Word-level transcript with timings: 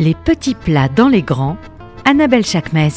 Les 0.00 0.14
petits 0.14 0.54
plats 0.54 0.88
dans 0.88 1.08
les 1.08 1.22
grands, 1.22 1.56
Annabelle 2.04 2.44
Chakmes. 2.44 2.88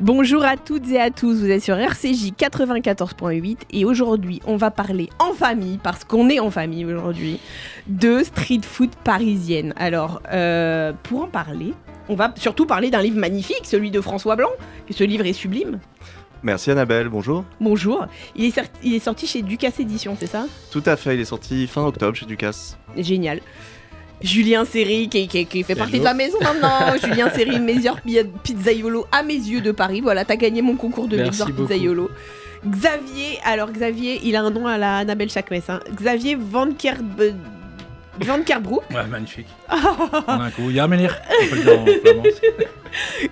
Bonjour 0.00 0.44
à 0.44 0.56
toutes 0.56 0.90
et 0.90 1.00
à 1.00 1.12
tous, 1.12 1.34
vous 1.34 1.48
êtes 1.48 1.62
sur 1.62 1.76
RCJ 1.78 2.32
94.8 2.36 3.58
et 3.70 3.84
aujourd'hui 3.84 4.40
on 4.48 4.56
va 4.56 4.72
parler 4.72 5.10
en 5.20 5.32
famille, 5.32 5.78
parce 5.80 6.02
qu'on 6.02 6.28
est 6.28 6.40
en 6.40 6.50
famille 6.50 6.84
aujourd'hui, 6.84 7.38
de 7.86 8.24
street 8.24 8.62
food 8.62 8.90
parisienne. 9.04 9.72
Alors 9.76 10.20
euh, 10.32 10.92
pour 11.04 11.22
en 11.22 11.28
parler, 11.28 11.72
on 12.08 12.16
va 12.16 12.34
surtout 12.34 12.66
parler 12.66 12.90
d'un 12.90 13.00
livre 13.00 13.18
magnifique, 13.18 13.62
celui 13.62 13.92
de 13.92 14.00
François 14.00 14.34
Blanc, 14.34 14.50
et 14.88 14.92
ce 14.92 15.04
livre 15.04 15.24
est 15.24 15.34
sublime. 15.34 15.78
Merci 16.42 16.72
Annabelle, 16.72 17.08
bonjour. 17.08 17.44
Bonjour, 17.60 18.06
il 18.34 18.46
est, 18.46 18.60
il 18.82 18.96
est 18.96 19.04
sorti 19.04 19.28
chez 19.28 19.42
Ducasse 19.42 19.78
Édition, 19.78 20.16
c'est 20.18 20.26
ça? 20.26 20.46
Tout 20.72 20.82
à 20.84 20.96
fait, 20.96 21.14
il 21.14 21.20
est 21.20 21.26
sorti 21.26 21.68
fin 21.68 21.84
octobre 21.84 22.16
chez 22.16 22.26
Ducasse. 22.26 22.76
Génial. 22.96 23.40
Julien 24.22 24.64
Serry 24.64 25.08
qui, 25.08 25.62
fait 25.62 25.74
partie 25.74 25.98
de 25.98 26.04
la 26.04 26.14
maison 26.14 26.38
maintenant. 26.40 26.96
Julien 27.02 27.30
Serry, 27.30 27.58
meilleur 27.58 28.00
pizzaiolo 28.42 29.06
à 29.12 29.22
mes 29.22 29.34
yeux 29.34 29.60
de 29.60 29.72
Paris. 29.72 30.00
Voilà, 30.00 30.24
t'as 30.24 30.36
gagné 30.36 30.62
mon 30.62 30.76
concours 30.76 31.08
de 31.08 31.16
meilleur 31.16 31.52
pizzaiolo. 31.52 32.10
Xavier, 32.66 33.40
alors 33.44 33.72
Xavier, 33.72 34.20
il 34.22 34.36
a 34.36 34.42
un 34.42 34.50
nom 34.50 34.66
à 34.66 34.78
la 34.78 34.98
Annabelle 34.98 35.30
Chakmes. 35.30 35.60
Hein. 35.68 35.80
Xavier 35.94 36.36
Van 36.36 36.68
Kerb... 36.70 37.34
Van 38.20 38.42
Kerbroek. 38.42 38.82
Ouais, 38.90 39.06
magnifique. 39.06 39.46
un 39.68 40.50
coup. 40.50 40.70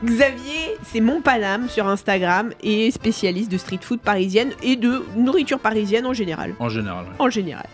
Xavier, 0.04 0.76
c'est 0.82 1.00
mon 1.00 1.20
paname 1.20 1.68
sur 1.68 1.86
Instagram 1.86 2.50
et 2.62 2.90
spécialiste 2.90 3.52
de 3.52 3.58
street 3.58 3.80
food 3.82 4.00
parisienne 4.00 4.52
et 4.62 4.76
de 4.76 5.04
nourriture 5.16 5.58
parisienne 5.58 6.06
en 6.06 6.14
général. 6.14 6.54
En 6.58 6.68
général. 6.68 7.06
En 7.18 7.28
général. 7.28 7.66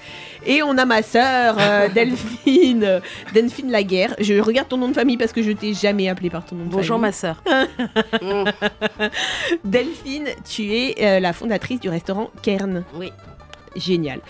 Et 0.45 0.63
on 0.63 0.77
a 0.79 0.85
ma 0.85 1.03
sœur, 1.03 1.57
euh, 1.59 1.89
Delphine, 1.95 3.01
Delphine 3.33 3.71
Laguerre. 3.71 4.15
Je 4.19 4.35
regarde 4.35 4.69
ton 4.69 4.79
nom 4.79 4.89
de 4.89 4.95
famille 4.95 5.17
parce 5.17 5.33
que 5.33 5.43
je 5.43 5.53
t'ai 5.53 5.75
jamais 5.75 6.09
appelé 6.09 6.31
par 6.31 6.45
ton 6.45 6.57
nom 6.57 6.65
de 6.65 6.71
famille. 6.71 6.83
Bonjour 6.83 6.99
ma 6.99 7.13
sœur. 7.13 7.43
Delphine, 9.65 10.29
tu 10.49 10.75
es 10.75 10.95
euh, 11.01 11.21
la 11.21 11.33
fondatrice 11.33 11.81
du 11.81 11.89
restaurant 11.89 12.31
Kern. 12.43 12.85
Oui. 12.95 13.13
Génial. 13.77 14.21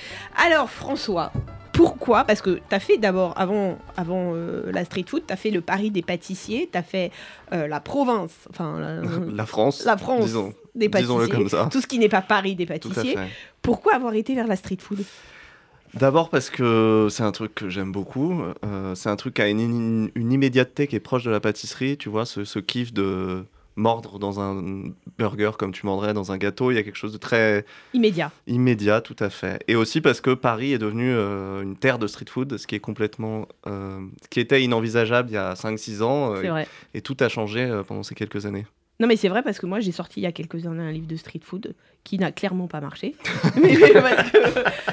Alors 0.44 0.68
François, 0.68 1.32
pourquoi? 1.76 2.24
Parce 2.24 2.40
que 2.40 2.60
tu 2.68 2.74
as 2.74 2.80
fait 2.80 2.96
d'abord, 2.96 3.34
avant, 3.36 3.78
avant 3.96 4.32
euh, 4.34 4.70
la 4.72 4.84
street 4.84 5.04
food, 5.08 5.22
tu 5.26 5.32
as 5.32 5.36
fait 5.36 5.50
le 5.50 5.60
Paris 5.60 5.90
des 5.90 6.02
pâtissiers, 6.02 6.68
tu 6.70 6.78
as 6.78 6.82
fait 6.82 7.10
la 7.52 7.80
province, 7.80 8.32
enfin 8.50 8.80
la, 9.32 9.46
France, 9.46 9.84
la 9.84 9.96
France 9.96 10.24
disons, 10.24 10.54
des 10.74 10.88
pâtissiers, 10.88 11.28
comme 11.28 11.48
ça. 11.48 11.68
tout 11.70 11.80
ce 11.80 11.86
qui 11.86 11.98
n'est 11.98 12.08
pas 12.08 12.22
Paris 12.22 12.54
des 12.54 12.66
pâtissiers. 12.66 13.16
Pourquoi 13.62 13.94
avoir 13.94 14.14
été 14.14 14.34
vers 14.34 14.46
la 14.46 14.56
street 14.56 14.78
food? 14.80 15.04
D'abord 15.96 16.28
parce 16.28 16.50
que 16.50 17.08
c'est 17.10 17.22
un 17.22 17.32
truc 17.32 17.54
que 17.54 17.70
j'aime 17.70 17.90
beaucoup. 17.90 18.42
Euh, 18.64 18.94
c'est 18.94 19.08
un 19.08 19.16
truc 19.16 19.34
qui 19.34 19.42
a 19.42 19.48
une, 19.48 20.10
immédiateté 20.14 20.86
qui 20.86 20.96
est 20.96 21.00
proche 21.00 21.24
de 21.24 21.30
la 21.30 21.40
pâtisserie. 21.40 21.96
Tu 21.96 22.10
vois, 22.10 22.26
ce, 22.26 22.58
kiff 22.58 22.92
de 22.92 23.44
mordre 23.76 24.18
dans 24.18 24.40
un 24.40 24.90
burger 25.18 25.52
comme 25.58 25.72
tu 25.72 25.86
mordrais 25.86 26.14
dans 26.14 26.32
un 26.32 26.38
gâteau. 26.38 26.70
Il 26.70 26.74
y 26.74 26.78
a 26.78 26.82
quelque 26.82 26.96
chose 26.96 27.12
de 27.12 27.18
très... 27.18 27.64
Immédiat. 27.94 28.32
Immédiat, 28.46 29.00
tout 29.00 29.16
à 29.20 29.30
fait. 29.30 29.62
Et 29.68 29.76
aussi 29.76 30.00
parce 30.00 30.20
que 30.20 30.32
Paris 30.34 30.72
est 30.72 30.78
devenu 30.78 31.10
euh, 31.10 31.62
une 31.62 31.76
terre 31.76 31.98
de 31.98 32.06
street 32.06 32.26
food, 32.28 32.56
ce 32.56 32.66
qui 32.66 32.74
est 32.74 32.80
complètement... 32.80 33.46
Euh, 33.66 34.00
ce 34.22 34.28
qui 34.28 34.40
était 34.40 34.62
inenvisageable 34.62 35.30
il 35.30 35.34
y 35.34 35.38
a 35.38 35.54
5-6 35.54 36.02
ans. 36.02 36.34
C'est 36.40 36.48
vrai. 36.48 36.66
Et 36.94 37.02
tout 37.02 37.16
a 37.20 37.28
changé 37.28 37.82
pendant 37.86 38.02
ces 38.02 38.14
quelques 38.14 38.46
années. 38.46 38.66
Non, 38.98 39.06
mais 39.06 39.16
c'est 39.16 39.28
vrai 39.28 39.42
parce 39.42 39.58
que 39.58 39.66
moi, 39.66 39.80
j'ai 39.80 39.92
sorti 39.92 40.20
il 40.20 40.22
y 40.22 40.26
a 40.26 40.32
quelques 40.32 40.66
années 40.66 40.82
un 40.82 40.92
livre 40.92 41.06
de 41.06 41.16
street 41.16 41.40
food 41.42 41.74
qui 42.02 42.18
n'a 42.18 42.32
clairement 42.32 42.66
pas 42.66 42.80
marché. 42.80 43.14
mais, 43.62 43.76
parce 43.76 44.30
que 44.30 44.38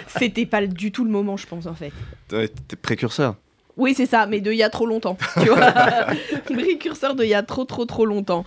c'était 0.07 0.45
pas 0.45 0.65
du 0.65 0.91
tout 0.91 1.05
le 1.05 1.11
moment, 1.11 1.37
je 1.37 1.47
pense, 1.47 1.67
en 1.67 1.73
fait. 1.73 1.93
T'es 2.27 2.75
précurseur. 2.81 3.35
Oui, 3.77 3.93
c'est 3.95 4.05
ça, 4.05 4.25
mais 4.27 4.39
de 4.39 4.51
il 4.51 4.57
y 4.57 4.63
a 4.63 4.69
trop 4.69 4.85
longtemps. 4.85 5.17
Tu 5.41 5.49
vois 5.49 5.71
Précurseur 6.45 7.15
de 7.15 7.23
il 7.23 7.29
y 7.29 7.33
a 7.33 7.43
trop, 7.43 7.65
trop, 7.65 7.85
trop 7.85 8.05
longtemps. 8.05 8.45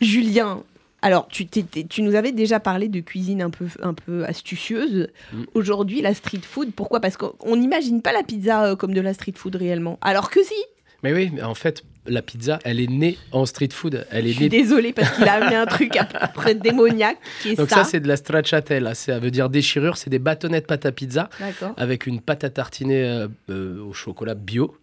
Julien, 0.00 0.62
alors, 1.04 1.28
tu, 1.28 1.46
tu, 1.46 2.02
nous 2.02 2.14
avais 2.14 2.32
déjà 2.32 2.60
parlé 2.60 2.88
de 2.88 2.98
cuisine 3.00 3.42
un 3.42 3.50
peu, 3.50 3.66
un 3.82 3.92
peu 3.92 4.24
astucieuse. 4.24 5.08
Mm. 5.34 5.42
Aujourd'hui, 5.52 6.00
la 6.00 6.14
street 6.14 6.40
food, 6.42 6.72
pourquoi? 6.72 7.00
Parce 7.00 7.18
qu'on 7.18 7.56
n'imagine 7.56 8.00
pas 8.00 8.14
la 8.14 8.22
pizza 8.22 8.64
euh, 8.64 8.74
comme 8.74 8.94
de 8.94 9.02
la 9.02 9.12
street 9.12 9.34
food 9.36 9.54
réellement. 9.56 9.98
Alors 10.00 10.30
que 10.30 10.42
si 10.42 10.54
Mais 11.02 11.12
oui, 11.12 11.30
en 11.42 11.54
fait, 11.54 11.84
la 12.06 12.22
pizza, 12.22 12.58
elle 12.64 12.80
est 12.80 12.90
née 12.90 13.18
en 13.32 13.46
street 13.46 13.70
food. 13.72 14.06
Elle 14.10 14.26
est 14.26 14.32
Je 14.32 14.36
suis 14.36 14.48
désolée 14.48 14.92
parce 14.92 15.10
qu'il 15.10 15.24
a 15.24 15.32
amené 15.42 15.56
un 15.56 15.66
truc 15.66 15.96
après 15.96 16.54
démoniaque 16.54 17.18
qui 17.42 17.50
est 17.50 17.54
Donc 17.54 17.70
ça, 17.70 17.84
c'est 17.84 18.00
de 18.00 18.08
la 18.08 18.16
stracciatella. 18.16 18.94
Ça 18.94 19.18
veut 19.18 19.30
dire 19.30 19.48
déchirure. 19.48 19.96
C'est 19.96 20.10
des 20.10 20.18
bâtonnets 20.18 20.60
de 20.60 20.66
pâte 20.66 20.86
à 20.86 20.92
pizza 20.92 21.30
avec 21.76 22.06
une 22.06 22.20
pâte 22.20 22.44
à 22.44 22.50
tartiner 22.50 23.04
euh, 23.04 23.28
euh, 23.50 23.82
au 23.82 23.92
chocolat 23.92 24.34
bio, 24.34 24.76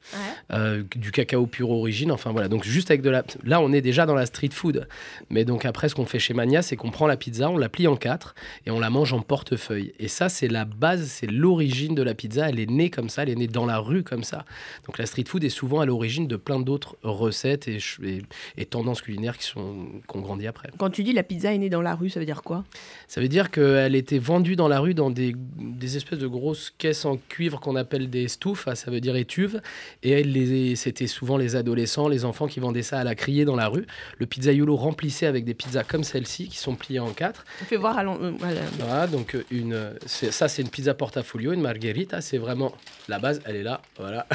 euh, 0.52 0.84
du 0.96 1.12
cacao 1.12 1.46
pur 1.46 1.70
origine. 1.70 2.12
Enfin 2.12 2.32
voilà. 2.32 2.48
Donc 2.48 2.64
juste 2.64 2.90
avec 2.90 3.02
de 3.02 3.10
la. 3.10 3.24
Là, 3.44 3.62
on 3.62 3.72
est 3.72 3.82
déjà 3.82 4.06
dans 4.06 4.16
la 4.16 4.26
street 4.26 4.50
food. 4.52 4.88
Mais 5.30 5.46
donc 5.46 5.66
après, 5.66 5.90
ce 5.90 5.96
qu'on 5.96 6.06
fait 6.06 6.20
chez 6.20 6.34
Mania, 6.34 6.62
c'est 6.62 6.76
qu'on 6.76 6.92
prend 6.92 7.08
la 7.08 7.18
pizza, 7.18 7.50
on 7.50 7.58
la 7.58 7.70
plie 7.70 7.88
en 7.88 7.96
quatre 7.96 8.36
et 8.66 8.72
on 8.72 8.80
la 8.80 8.90
mange 8.90 9.14
en 9.14 9.22
portefeuille. 9.22 9.94
Et 10.00 10.08
ça, 10.08 10.30
c'est 10.30 10.48
la 10.48 10.66
base, 10.66 11.06
c'est 11.08 11.28
l'origine 11.28 11.94
de 11.94 12.02
la 12.02 12.14
pizza. 12.14 12.50
Elle 12.50 12.60
est 12.60 12.70
née 12.70 12.90
comme 12.90 13.10
ça. 13.10 13.24
Elle 13.24 13.30
est 13.30 13.36
née 13.36 13.48
dans 13.48 13.66
la 13.66 13.78
rue 13.78 14.04
comme 14.04 14.24
ça. 14.24 14.46
Donc 14.88 14.98
la 14.98 15.06
street 15.06 15.26
food 15.28 15.44
est 15.44 15.50
souvent 15.50 15.82
à 15.82 15.86
l'origine 15.86 16.28
de 16.28 16.36
plein 16.36 16.60
d'autres 16.60 16.98
recettes 17.18 17.68
et, 17.68 17.80
et, 18.58 18.66
tendances 18.66 19.02
culinaires 19.02 19.38
qui 19.38 19.46
sont 19.46 19.88
qu'on 20.08 20.22
grandit 20.22 20.48
après. 20.48 20.70
Quand 20.78 20.90
tu 20.90 21.04
dis 21.04 21.14
la 21.14 21.24
pizza 21.24 21.54
est 21.54 21.58
née 21.58 21.70
dans 21.70 21.82
la 21.82 21.96
rue, 21.96 22.10
ça 22.10 22.20
veut 22.20 22.26
dire 22.26 22.44
quoi? 22.44 22.64
Ça 23.08 23.22
veut 23.22 23.28
dire 23.28 23.52
qu'elle 23.52 23.96
était 23.96 24.20
vendue 24.20 24.56
dans 24.56 24.68
la 24.68 24.80
rue 24.80 24.94
dans 24.94 25.10
des, 25.10 25.36
des 25.58 25.98
espèces 25.98 26.20
de 26.20 26.28
grosses 26.28 26.74
caisses 26.78 27.06
en 27.06 27.18
cuivre 27.18 27.60
qu'on 27.60 27.76
appelle 27.76 28.10
des 28.10 28.28
stouffes, 28.28 28.68
ça 28.74 28.92
veut 28.92 29.02
dire 29.02 29.16
étuves, 29.16 29.62
et 30.04 30.76
c'était 30.76 31.08
souvent 31.08 31.38
les 31.38 31.56
adolescents, 31.56 32.08
les 32.08 32.26
enfants 32.26 32.48
qui 32.48 32.60
vendaient 32.60 32.84
ça 32.84 33.00
à 33.00 33.04
la 33.04 33.16
criée 33.16 33.46
dans 33.46 33.56
la 33.56 33.68
rue. 33.68 33.86
Le 34.18 34.26
pizzaiolo 34.26 34.76
remplissait 34.76 35.26
avec 35.26 35.46
des 35.46 35.54
pizzas 35.54 35.84
comme 35.84 36.04
celle-ci 36.04 36.48
qui 36.48 36.58
sont 36.58 36.76
pliées 36.76 37.00
en 37.00 37.12
quatre. 37.12 37.46
On 37.62 37.66
fait 37.66 37.78
voir 37.78 37.98
à 37.98 38.04
euh, 38.04 38.32
Voilà, 38.80 39.08
donc 39.08 39.36
euh, 39.36 39.44
une, 39.52 39.94
ça 40.06 40.48
c'est 40.48 40.62
une 40.62 40.70
pizza 40.70 40.94
portafolio, 40.94 41.54
une 41.54 41.62
margherita, 41.62 42.22
c'est 42.22 42.38
vraiment 42.38 42.74
la 43.08 43.20
base, 43.20 43.42
elle 43.46 43.56
est 43.58 43.64
là, 43.64 43.82
voilà. 43.98 44.28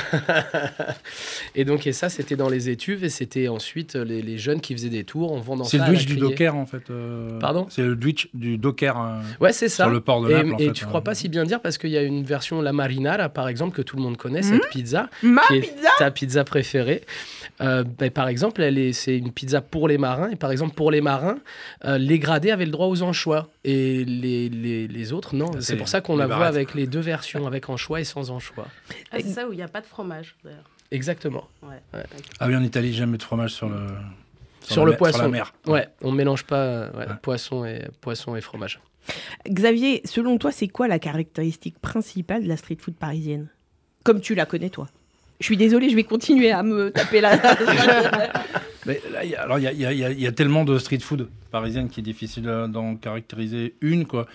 et 1.54 1.64
donc 1.64 1.86
et 1.86 1.92
ça 1.92 2.08
c'était 2.08 2.36
dans 2.36 2.48
les 2.48 2.65
étuves 2.68 3.04
et 3.04 3.08
c'était 3.08 3.48
ensuite 3.48 3.94
les, 3.94 4.38
jeunes 4.38 4.60
qui 4.60 4.74
faisaient 4.74 4.88
des 4.88 5.04
tours 5.04 5.32
en 5.32 5.38
vendant 5.38 5.64
C'est 5.64 5.78
le 5.78 5.84
Twitch 5.84 6.06
du 6.06 6.16
Docker 6.16 6.54
en 6.54 6.66
fait. 6.66 6.90
Euh, 6.90 7.38
Pardon? 7.38 7.66
C'est 7.70 7.82
le 7.82 7.98
Twitch 7.98 8.28
du 8.34 8.58
Docker. 8.58 9.00
Euh, 9.00 9.20
ouais, 9.40 9.52
c'est 9.52 9.68
ça. 9.68 9.84
Sur 9.84 9.92
le 9.92 10.00
port 10.00 10.22
de 10.22 10.32
Naples. 10.32 10.54
Et, 10.58 10.66
et 10.66 10.72
tu 10.72 10.84
crois 10.84 11.02
pas 11.02 11.14
si 11.14 11.28
bien 11.28 11.44
dire 11.44 11.60
parce 11.60 11.78
qu'il 11.78 11.90
y 11.90 11.96
a 11.96 12.02
une 12.02 12.24
version 12.24 12.60
la 12.60 12.72
marinara 12.72 13.28
par 13.28 13.48
exemple 13.48 13.74
que 13.74 13.82
tout 13.82 13.96
le 13.96 14.02
monde 14.02 14.16
connaît 14.16 14.42
cette 14.42 14.64
hmm 14.64 14.70
pizza, 14.70 15.08
Ma 15.22 15.42
qui 15.46 15.60
pizza 15.60 15.88
est 15.88 15.98
ta 15.98 16.10
pizza 16.10 16.44
préférée. 16.44 17.02
Euh, 17.60 17.84
ben, 17.84 18.10
par 18.10 18.28
exemple, 18.28 18.62
elle 18.62 18.78
est, 18.78 18.92
c'est 18.92 19.16
une 19.16 19.32
pizza 19.32 19.60
pour 19.60 19.88
les 19.88 19.98
marins 19.98 20.28
et 20.30 20.36
par 20.36 20.50
exemple 20.50 20.74
pour 20.74 20.90
les 20.90 21.00
marins, 21.00 21.38
les 21.84 22.18
gradés 22.18 22.50
avaient 22.50 22.66
le 22.66 22.70
droit 22.70 22.86
aux 22.86 23.02
anchois 23.02 23.48
et 23.64 24.04
les, 24.04 24.48
les, 24.48 24.88
les 24.88 25.12
autres 25.12 25.34
non. 25.34 25.50
C'est 25.60 25.76
pour 25.76 25.88
ça 25.88 26.00
qu'on 26.00 26.16
la 26.16 26.26
voit 26.26 26.46
avec 26.46 26.74
les 26.74 26.86
deux 26.86 27.00
versions, 27.00 27.46
avec 27.46 27.68
anchois 27.68 28.00
et 28.00 28.04
sans 28.04 28.30
anchois. 28.30 28.68
Ah, 29.12 29.16
c'est 29.20 29.28
ça 29.28 29.48
où 29.48 29.52
il 29.52 29.56
n'y 29.56 29.62
a 29.62 29.68
pas 29.68 29.80
de 29.80 29.86
fromage 29.86 30.36
d'ailleurs. 30.44 30.70
Exactement. 30.90 31.48
Ah 31.62 32.46
oui, 32.46 32.56
en 32.56 32.62
Italie, 32.62 32.92
jamais 32.92 33.18
de 33.18 33.22
fromage 33.22 33.52
sur 33.52 33.68
le 33.68 33.86
sur, 34.60 34.84
le 34.84 34.96
poisson. 34.96 35.22
la 35.22 35.28
mer. 35.28 35.54
Ouais, 35.66 35.88
on 36.02 36.10
mélange 36.10 36.44
pas 36.44 36.90
poisson 37.22 37.64
et 37.64 37.86
poisson 38.00 38.34
et 38.34 38.40
fromage. 38.40 38.80
Xavier, 39.48 40.02
selon 40.04 40.38
toi, 40.38 40.50
c'est 40.50 40.68
quoi 40.68 40.88
la 40.88 40.98
caractéristique 40.98 41.78
principale 41.78 42.42
de 42.42 42.48
la 42.48 42.56
street 42.56 42.78
food 42.80 42.94
parisienne? 42.96 43.48
Comme 44.02 44.20
tu 44.20 44.34
la 44.34 44.46
connais 44.46 44.70
toi. 44.70 44.88
Je 45.38 45.44
suis 45.44 45.56
désolé, 45.56 45.90
je 45.90 45.96
vais 45.96 46.04
continuer 46.04 46.50
à 46.50 46.62
me 46.62 46.90
taper 46.90 47.20
la. 47.20 47.38
Mais 48.86 49.00
alors, 49.36 49.58
il 49.58 49.64
y, 49.64 50.26
a 50.26 50.32
tellement 50.32 50.64
de 50.64 50.78
street 50.78 51.00
food 51.00 51.28
parisienne 51.50 51.88
qui 51.88 52.00
est 52.00 52.02
difficile 52.02 52.44
d'en 52.44 52.96
caractériser 52.96 53.74
une, 53.80 54.06
quoi. 54.06 54.26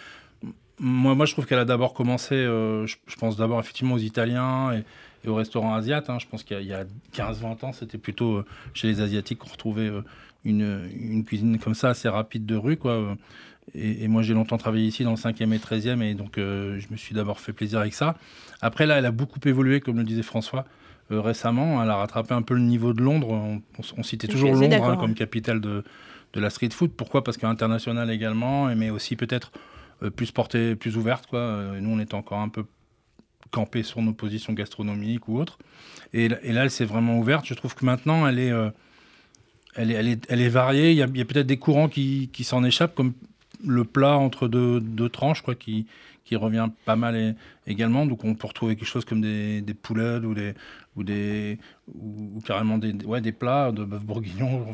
Moi, 0.79 1.16
moi, 1.16 1.25
je 1.25 1.33
trouve 1.33 1.45
qu'elle 1.45 1.59
a 1.59 1.66
d'abord 1.66 1.94
commencé, 1.94 2.33
euh, 2.33 2.88
je, 2.88 2.95
je, 3.06 3.16
pense 3.16 3.38
d'abord 3.38 3.59
effectivement 3.59 3.95
aux 3.95 4.00
Italiens 4.00 4.74
et, 4.74 4.83
et 5.23 5.29
au 5.29 5.35
restaurant 5.35 5.73
asiate. 5.73 6.09
Hein. 6.09 6.18
Je 6.19 6.27
pense 6.27 6.44
qu'il 6.44 6.62
y 6.62 6.73
a, 6.73 6.85
15-20 7.13 7.65
ans, 7.65 7.71
c'était 7.71 7.97
plutôt 7.97 8.38
euh, 8.38 8.45
chez 8.73 8.88
les 8.88 9.01
Asiatiques 9.01 9.39
qu'on 9.39 9.50
retrouvait 9.50 9.89
euh, 9.89 10.01
une, 10.45 10.89
une, 10.95 11.23
cuisine 11.23 11.59
comme 11.59 11.75
ça, 11.75 11.89
assez 11.89 12.09
rapide 12.09 12.45
de 12.45 12.56
rue. 12.56 12.77
Quoi. 12.77 13.15
Et, 13.75 14.07
moi, 14.07 14.21
j'ai 14.21 14.33
longtemps 14.33 14.57
travaillé 14.57 14.88
ici 14.88 15.03
dans 15.03 15.12
le 15.12 15.18
5e 15.18 15.53
et 15.53 15.57
13e, 15.57 16.01
et 16.01 16.13
donc 16.13 16.38
euh, 16.38 16.79
je 16.79 16.88
me 16.91 16.97
suis 16.97 17.13
d'abord 17.15 17.39
fait 17.39 17.53
plaisir 17.53 17.79
avec 17.79 17.94
ça. 17.94 18.15
Après, 18.62 18.85
là, 18.85 18.97
elle 18.97 19.06
a 19.06 19.12
beaucoup 19.12 19.39
évolué, 19.45 19.79
comme 19.79 19.97
le 19.97 20.03
disait 20.03 20.23
François. 20.23 20.65
récemment, 21.09 21.81
elle 21.83 21.89
a 21.89 21.95
rattrapé 21.95 22.33
un 22.33 22.41
peu 22.41 22.56
le 22.56 22.62
niveau 22.62 22.94
de 22.94 23.01
Londres. 23.01 23.62
On, 23.97 24.03
citait 24.03 24.27
toujours 24.27 24.53
Londres 24.53 24.83
hein, 24.83 24.97
comme 24.97 25.13
capitale 25.13 25.62
de, 25.62 25.83
de, 26.33 26.39
la 26.39 26.50
street 26.50 26.69
food. 26.71 26.91
Pourquoi? 26.91 27.23
Parce 27.23 27.38
qu'international 27.38 28.09
également, 28.09 28.73
mais 28.75 28.89
aussi 28.89 29.15
peut-être 29.15 29.51
plus 30.15 30.31
portée, 30.31 30.75
plus 30.75 30.97
ouverte. 30.97 31.27
Quoi. 31.27 31.73
nous, 31.79 31.91
on 31.91 32.00
était 32.00 32.15
encore 32.15 32.39
un 32.39 32.50
peu 32.50 32.65
camper 33.51 33.83
sur 33.83 34.01
nos 34.01 34.13
positions 34.13 34.53
gastronomiques 34.53 35.27
ou 35.27 35.39
autres. 35.39 35.59
Et, 36.13 36.30
là, 36.30 36.38
elle 36.44 36.71
s'est 36.71 36.86
vraiment 36.86 37.19
ouverte. 37.19 37.45
Je 37.45 37.53
trouve 37.53 37.75
que 37.75 37.86
maintenant, 37.86 38.27
elle 38.27 38.39
est, 38.39 38.51
euh, 38.51 38.69
elle 39.75 39.92
est, 39.92 39.95
elle 39.95 40.07
est, 40.07 40.25
elle 40.30 40.42
est 40.42 40.50
variée. 40.50 40.92
Il 40.92 40.98
y 40.98 41.03
a, 41.03 41.07
peut-être 41.07 41.48
des 41.48 41.57
courants 41.57 41.89
qui, 41.89 42.30
qui 42.33 42.44
s'en 42.44 42.63
échappent, 42.63 42.95
comme 42.95 43.13
le 43.65 43.83
plat 43.83 44.18
entre 44.18 44.48
deux, 44.48 44.80
deux 44.80 45.09
tranches, 45.09 45.42
quoi, 45.42 45.56
qui, 45.56 45.86
qui 46.31 46.38
revient 46.38 46.69
pas 46.86 46.95
mal 46.95 47.36
également. 47.68 48.06
Donc 48.06 48.24
on 48.24 48.36
peut 48.36 48.48
retrouver 48.48 48.78
quelque 48.78 48.88
chose 48.88 49.04
comme 49.04 49.19
des, 49.19 49.62
des 49.62 49.74
poulettes 49.74 50.24
ou 50.24 50.33
des, 50.33 50.54
ou 50.95 51.04
des 51.04 51.60
ou, 51.94 52.39
carrément 52.45 52.78
des, 52.78 52.94
ouais, 53.06 53.19
des 53.19 53.33
plats 53.33 53.74
de 53.74 53.83
bœuf 53.83 54.01
bourguignon 54.01 54.66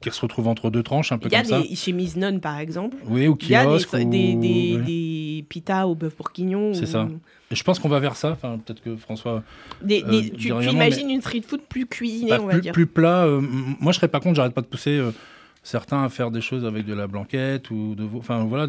qui 0.00 0.10
se 0.10 0.20
retrouvent 0.20 0.48
entre 0.48 0.68
deux 0.68 0.82
tranches, 0.82 1.12
un 1.12 1.18
peu 1.18 1.30
comme 1.30 1.44
ça. 1.44 1.58
Il 1.58 1.62
y 1.62 1.66
a 1.66 1.68
des 1.68 1.76
chez 1.76 1.92
Miznon, 1.92 2.40
par 2.40 2.58
exemple. 2.58 2.96
Oui, 3.06 3.28
ou. 3.28 3.38
Il 3.40 3.50
y 3.50 3.54
a 3.54 3.64
des, 3.66 4.04
des, 4.04 4.34
des, 4.34 5.44
pitas 5.48 5.86
au 5.86 5.94
bœuf 5.94 6.16
bourguignon. 6.16 6.74
C'est 6.74 6.86
ça. 6.86 7.08
Et 7.52 7.54
je 7.54 7.62
pense 7.62 7.78
qu'on 7.78 7.88
va 7.88 8.00
vers 8.00 8.16
ça. 8.16 8.32
Enfin, 8.32 8.58
peut-être 8.58 8.82
que 8.82 8.96
François. 8.96 9.44
Des, 9.80 10.02
euh, 10.02 10.22
tu, 10.22 10.48
tu 10.48 10.48
imagines 10.48 11.08
une 11.08 11.20
street 11.20 11.42
food 11.46 11.60
plus 11.68 11.86
cuisinée, 11.86 12.30
bah, 12.30 12.38
on 12.40 12.46
va 12.46 12.54
plus, 12.54 12.62
dire. 12.62 12.72
Plus 12.72 12.86
plat. 12.86 13.26
Euh, 13.26 13.40
moi, 13.40 13.92
je 13.92 13.98
serais 13.98 14.08
pas 14.08 14.18
contre. 14.18 14.34
J'arrête 14.34 14.54
pas 14.54 14.62
de 14.62 14.66
pousser. 14.66 14.98
Euh, 14.98 15.12
certains 15.62 16.04
à 16.04 16.08
faire 16.08 16.30
des 16.30 16.40
choses 16.40 16.64
avec 16.64 16.86
de 16.86 16.94
la 16.94 17.06
blanquette 17.06 17.70
ou 17.70 17.94
de 17.94 18.06
enfin 18.16 18.44
voilà 18.44 18.66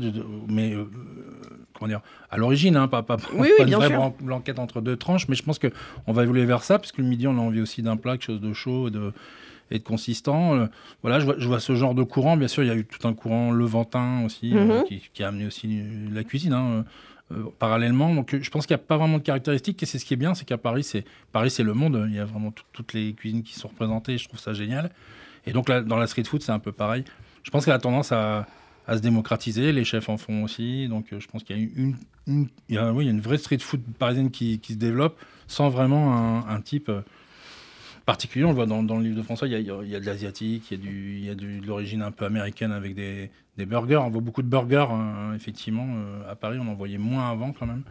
mais 0.47 0.75
comment 1.73 1.88
dire 1.88 2.01
à 2.29 2.38
l'origine 2.38 2.75
hein, 2.75 2.88
pas 2.88 3.01
pas, 3.01 3.17
oui, 3.33 3.49
pas 3.57 3.63
une 3.63 3.75
vraie 3.75 4.13
blanquette 4.19 4.59
entre 4.59 4.81
deux 4.81 4.97
tranches 4.97 5.27
mais 5.29 5.35
je 5.35 5.43
pense 5.43 5.57
que 5.57 5.67
on 6.07 6.11
va 6.11 6.23
évoluer 6.23 6.45
vers 6.45 6.63
ça 6.63 6.79
parce 6.79 6.91
que 6.91 7.01
le 7.01 7.07
midi 7.07 7.27
on 7.27 7.38
a 7.38 7.41
envie 7.41 7.61
aussi 7.61 7.81
d'un 7.81 7.95
plat 7.95 8.13
quelque 8.13 8.25
chose 8.25 8.41
de 8.41 8.53
chaud 8.53 8.89
et 8.89 8.91
de 8.91 9.13
et 9.71 9.79
de 9.79 9.83
consistant 9.83 10.67
voilà 11.01 11.21
je 11.21 11.25
vois, 11.25 11.35
je 11.38 11.47
vois, 11.47 11.61
ce 11.61 11.75
genre 11.75 11.95
de 11.95 12.03
courant 12.03 12.35
bien 12.35 12.49
sûr 12.49 12.63
il 12.63 12.67
y 12.67 12.71
a 12.71 12.75
eu 12.75 12.83
tout 12.83 13.07
un 13.07 13.13
courant 13.13 13.51
levantin 13.51 14.25
aussi 14.25 14.53
mhm. 14.53 14.83
qui, 14.83 15.23
a 15.23 15.29
amené 15.29 15.47
aussi 15.47 15.81
la 16.11 16.25
cuisine 16.25 16.51
hein, 16.51 16.83
euh, 17.31 17.44
parallèlement. 17.59 18.13
Donc 18.13 18.35
je 18.39 18.49
pense 18.49 18.65
qu'il 18.65 18.75
n'y 18.75 18.81
a 18.81 18.85
pas 18.85 18.97
vraiment 18.97 19.17
de 19.17 19.23
caractéristiques 19.23 19.81
et 19.83 19.85
c'est 19.85 19.99
ce 19.99 20.05
qui 20.05 20.13
est 20.13 20.17
bien, 20.17 20.33
c'est 20.33 20.45
qu'à 20.45 20.57
Paris, 20.57 20.83
c'est 20.83 21.05
Paris, 21.31 21.49
c'est 21.49 21.63
le 21.63 21.73
monde. 21.73 22.05
Il 22.09 22.15
y 22.15 22.19
a 22.19 22.25
vraiment 22.25 22.53
toutes 22.73 22.94
les 22.94 23.13
cuisines 23.13 23.44
qui 23.44 23.53
sont 23.53 23.67
représentées. 23.67 24.17
Je 24.17 24.27
trouve 24.27 24.39
ça 24.39 24.53
génial. 24.53 24.91
Et 25.45 25.53
donc 25.53 25.69
là, 25.69 25.81
dans 25.81 25.97
la 25.97 26.07
street 26.07 26.23
food, 26.23 26.41
c'est 26.41 26.51
un 26.51 26.59
peu 26.59 26.71
pareil. 26.71 27.03
Je 27.43 27.51
pense 27.51 27.65
qu'elle 27.65 27.73
a 27.73 27.79
tendance 27.79 28.11
à, 28.11 28.47
se 28.88 28.99
démocratiser. 28.99 29.71
Les 29.71 29.83
chefs 29.83 30.09
en 30.09 30.17
font 30.17 30.43
aussi. 30.43 30.88
Donc 30.88 31.13
euh, 31.13 31.19
je 31.19 31.27
pense 31.27 31.43
qu'il 31.43 31.57
y 31.57 32.77
a 32.77 32.89
une, 32.89 33.21
vraie 33.21 33.38
street 33.38 33.59
food 33.59 33.81
parisienne 33.97 34.31
qui, 34.31 34.59
se 34.63 34.73
développe 34.73 35.19
sans 35.47 35.69
vraiment 35.69 36.47
un, 36.47 36.61
type 36.61 36.89
euh, 36.89 37.01
particulier. 38.05 38.45
On 38.45 38.49
le 38.49 38.55
voit 38.55 38.65
dans, 38.65 38.81
le 38.81 39.03
livre 39.03 39.17
de 39.17 39.21
François, 39.21 39.47
il 39.47 39.53
y 39.53 39.95
a, 39.95 39.99
de 39.99 40.05
l'asiatique, 40.05 40.71
il 40.71 41.25
y 41.25 41.29
a, 41.29 41.35
de 41.35 41.65
l'origine 41.65 42.01
un 42.01 42.11
peu 42.11 42.25
américaine 42.25 42.71
avec 42.71 42.95
des, 42.95 43.31
des, 43.57 43.65
burgers. 43.65 43.97
On 43.97 44.09
voit 44.09 44.21
beaucoup 44.21 44.41
de 44.41 44.47
burgers, 44.47 44.87
hein, 44.89 45.33
effectivement. 45.35 45.87
Euh, 45.87 46.31
à 46.31 46.35
Paris, 46.35 46.57
on 46.61 46.67
en 46.67 46.75
voyait 46.75 46.97
moins 46.97 47.29
avant 47.31 47.53
quand 47.53 47.65
même. 47.65 47.83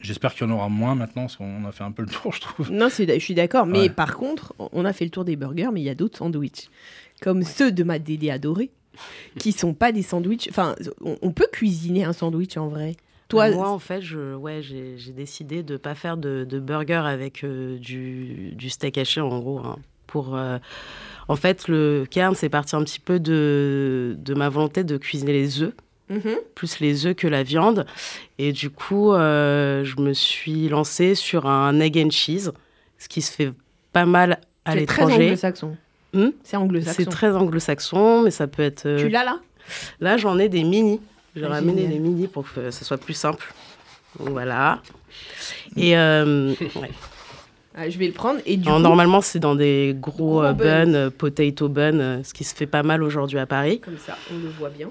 J'espère 0.00 0.34
qu'il 0.34 0.46
y 0.46 0.50
en 0.50 0.54
aura 0.54 0.68
moins 0.68 0.94
maintenant, 0.94 1.22
parce 1.22 1.36
qu'on 1.36 1.64
a 1.66 1.72
fait 1.72 1.84
un 1.84 1.92
peu 1.92 2.02
le 2.02 2.08
tour, 2.08 2.32
je 2.32 2.40
trouve. 2.40 2.70
Non, 2.70 2.88
je 2.88 3.18
suis 3.18 3.34
d'accord. 3.34 3.66
Mais 3.66 3.90
par 3.90 4.16
contre, 4.16 4.54
on 4.58 4.84
a 4.84 4.92
fait 4.92 5.04
le 5.04 5.10
tour 5.10 5.24
des 5.24 5.36
burgers, 5.36 5.68
mais 5.72 5.80
il 5.80 5.84
y 5.84 5.90
a 5.90 5.94
d'autres 5.94 6.18
sandwichs. 6.18 6.70
Comme 7.20 7.42
ceux 7.42 7.70
de 7.70 7.84
ma 7.84 7.98
Dédé 7.98 8.30
adorée, 8.30 8.70
qui 9.38 9.52
sont 9.52 9.74
pas 9.74 9.92
des 9.92 10.02
sandwichs. 10.02 10.48
Enfin, 10.48 10.74
on, 11.00 11.32
peut 11.32 11.48
cuisiner 11.52 12.04
un 12.04 12.12
sandwich 12.12 12.56
en 12.56 12.68
vrai. 12.68 12.96
Toi, 13.28 13.50
moi, 13.50 13.70
en 13.70 13.78
fait, 13.78 14.00
je, 14.00 14.34
ouais, 14.34 14.60
j'ai 14.62 15.12
décidé 15.12 15.62
de 15.62 15.74
ne 15.74 15.78
pas 15.78 15.94
faire 15.94 16.16
de, 16.16 16.44
burger 16.58 17.02
avec 17.04 17.44
euh, 17.44 17.78
du, 17.78 18.52
du, 18.54 18.70
steak 18.70 18.98
haché, 18.98 19.20
en 19.20 19.38
gros. 19.38 19.58
Hein, 19.58 19.78
pour, 20.06 20.36
euh, 20.36 20.58
En 21.28 21.36
fait, 21.36 21.68
le 21.68 22.06
cairn, 22.10 22.34
c'est 22.34 22.48
parti 22.48 22.74
un 22.74 22.82
petit 22.82 23.00
peu 23.00 23.20
de, 23.20 24.16
de 24.18 24.34
ma 24.34 24.48
volonté 24.48 24.82
de 24.82 24.96
cuisiner 24.96 25.32
les 25.32 25.62
œufs. 25.62 25.74
Mhm. 26.10 26.36
plus 26.54 26.80
les 26.80 27.06
œufs 27.06 27.14
que 27.14 27.26
la 27.26 27.42
viande. 27.42 27.86
Et 28.38 28.52
du 28.52 28.68
coup, 28.68 29.12
euh, 29.12 29.84
je 29.84 30.00
me 30.00 30.12
suis 30.12 30.68
lancée 30.68 31.14
sur 31.14 31.46
un 31.46 31.80
egg 31.80 31.96
and 31.98 32.10
cheese, 32.10 32.52
ce 32.98 33.08
qui 33.08 33.22
se 33.22 33.32
fait 33.32 33.52
pas 33.92 34.04
mal 34.04 34.40
à 34.64 34.74
l'étranger. 34.74 35.12
C'est 35.12 35.16
très 35.16 35.24
anglo-saxon. 35.24 35.76
Hmm 36.12 36.30
c'est 36.42 36.56
anglo-saxon. 36.56 36.96
C'est 36.96 37.08
très 37.08 37.30
anglo-saxon, 37.30 38.22
mais 38.22 38.30
ça 38.30 38.46
peut 38.48 38.62
être. 38.62 38.96
Tu 38.98 39.08
l'as 39.08 39.24
là? 39.24 39.40
Là, 40.00 40.16
j'en 40.16 40.38
ai 40.38 40.48
des 40.48 40.64
mini. 40.64 41.00
J'ai 41.36 41.44
ah, 41.44 41.48
ramené 41.48 41.86
des 41.86 41.98
mini 41.98 42.26
pour 42.26 42.44
que 42.52 42.70
ce 42.70 42.84
soit 42.84 42.98
plus 42.98 43.14
simple. 43.14 43.52
voilà. 44.18 44.82
Et 45.76 45.96
euh, 45.96 46.54
ah, 47.76 47.88
je 47.88 47.98
vais 47.98 48.06
le 48.06 48.12
prendre. 48.12 48.40
Et 48.46 48.56
du 48.56 48.68
Normalement, 48.68 49.20
c'est 49.20 49.38
dans 49.38 49.54
des 49.54 49.94
gros, 49.98 50.42
euh, 50.42 50.52
buns, 50.52 50.94
euh, 50.94 51.10
potato 51.10 51.68
buns, 51.68 52.22
ce 52.24 52.34
qui 52.34 52.44
se 52.44 52.54
fait 52.54 52.66
pas 52.66 52.82
mal 52.82 53.02
aujourd'hui 53.02 53.38
à 53.38 53.46
Paris. 53.46 53.80
Comme 53.80 53.98
ça, 53.98 54.16
on 54.32 54.38
le 54.38 54.48
voit 54.48 54.70
bien. 54.70 54.88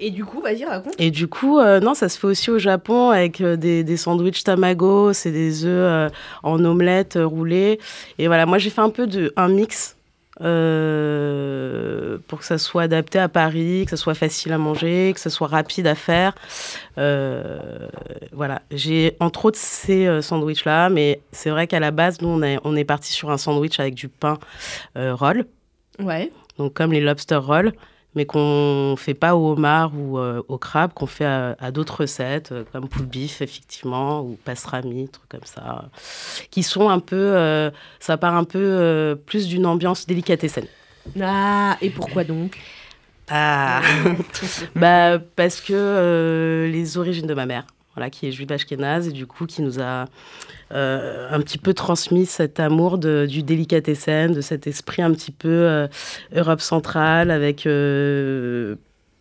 Et 0.00 0.10
du 0.10 0.24
coup, 0.24 0.40
vas-y, 0.40 0.64
raconte. 0.64 0.94
Et 0.98 1.10
du 1.10 1.28
coup, 1.28 1.60
non, 1.60 1.94
ça 1.94 2.08
se 2.08 2.18
fait 2.18 2.26
aussi 2.26 2.50
au 2.50 2.58
Japon 2.58 3.10
avec 3.10 3.42
des, 3.42 3.84
des 3.84 3.96
sandwichs 3.96 4.44
tamago, 4.44 5.12
c'est 5.12 5.32
des 5.32 5.64
œufs 5.64 6.12
en 6.42 6.64
omelette 6.64 7.18
roulés. 7.20 7.78
Et 8.18 8.26
voilà, 8.26 8.46
moi 8.46 8.58
j'ai 8.58 8.70
fait 8.70 8.80
un 8.80 8.90
peu 8.90 9.06
de 9.06 9.32
un 9.36 9.48
mix 9.48 9.96
euh, 10.40 12.18
pour 12.28 12.38
que 12.38 12.44
ça 12.44 12.58
soit 12.58 12.82
adapté 12.82 13.18
à 13.18 13.28
Paris, 13.28 13.84
que 13.84 13.90
ça 13.90 13.96
soit 13.96 14.14
facile 14.14 14.52
à 14.52 14.58
manger, 14.58 15.10
que 15.12 15.20
ça 15.20 15.30
soit 15.30 15.48
rapide 15.48 15.86
à 15.86 15.96
faire. 15.96 16.34
Euh, 16.96 17.88
voilà, 18.32 18.62
j'ai 18.70 19.16
entre 19.18 19.46
autres 19.46 19.58
ces 19.58 20.06
euh, 20.06 20.22
sandwichs-là, 20.22 20.90
mais 20.90 21.20
c'est 21.32 21.50
vrai 21.50 21.66
qu'à 21.66 21.80
la 21.80 21.90
base, 21.90 22.20
nous, 22.20 22.28
on 22.28 22.42
est, 22.42 22.58
on 22.62 22.76
est 22.76 22.84
parti 22.84 23.12
sur 23.12 23.30
un 23.30 23.38
sandwich 23.38 23.80
avec 23.80 23.94
du 23.94 24.08
pain 24.08 24.38
roll. 24.94 25.44
Ouais. 25.98 26.30
Donc, 26.56 26.74
comme 26.74 26.92
les 26.92 27.00
lobster 27.00 27.36
rolls 27.36 27.72
mais 28.14 28.26
qu'on 28.26 28.94
fait 28.96 29.14
pas 29.14 29.36
au 29.36 29.52
homard 29.52 29.92
ou 29.94 30.18
euh, 30.18 30.42
au 30.48 30.58
crabe, 30.58 30.92
qu'on 30.94 31.06
fait 31.06 31.24
à, 31.24 31.70
d'autres 31.70 32.02
recettes, 32.02 32.52
euh, 32.52 32.64
comme 32.72 32.88
poule 32.88 33.06
bif, 33.06 33.42
effectivement, 33.42 34.22
ou 34.22 34.38
pastrami, 34.44 35.08
trucs 35.08 35.28
comme 35.28 35.44
ça, 35.44 35.84
qui 36.50 36.62
sont 36.62 36.88
un 36.88 37.00
peu, 37.00 37.16
euh, 37.16 37.70
ça 38.00 38.16
part 38.16 38.34
un 38.34 38.44
peu 38.44 39.18
plus 39.26 39.46
d'une 39.46 39.66
ambiance 39.66 40.06
délicatessen. 40.06 40.66
Ah, 41.20 41.76
et 41.80 41.90
pourquoi 41.90 42.24
donc? 42.24 42.58
Ah, 43.30 43.82
bah, 44.74 45.18
parce 45.36 45.60
que 45.60 46.68
les 46.70 46.96
origines 46.96 47.26
de 47.26 47.34
ma 47.34 47.46
mère, 47.46 47.66
voilà, 47.98 48.10
qui 48.10 48.28
est 48.28 48.32
juive 48.32 48.52
ashkénaze, 48.52 49.08
et 49.08 49.12
du 49.12 49.26
coup, 49.26 49.44
qui 49.46 49.60
nous 49.60 49.80
a 49.80 50.04
euh, 50.72 51.28
un 51.32 51.40
petit 51.40 51.58
peu 51.58 51.74
transmis 51.74 52.26
cet 52.26 52.60
amour 52.60 52.96
de, 52.96 53.26
du 53.26 53.42
délicatessen, 53.42 54.32
de 54.32 54.40
cet 54.40 54.68
esprit 54.68 55.02
un 55.02 55.12
petit 55.12 55.32
peu 55.32 55.48
euh, 55.48 55.88
Europe 56.32 56.60
centrale 56.60 57.32
avec 57.32 57.66
euh, 57.66 58.76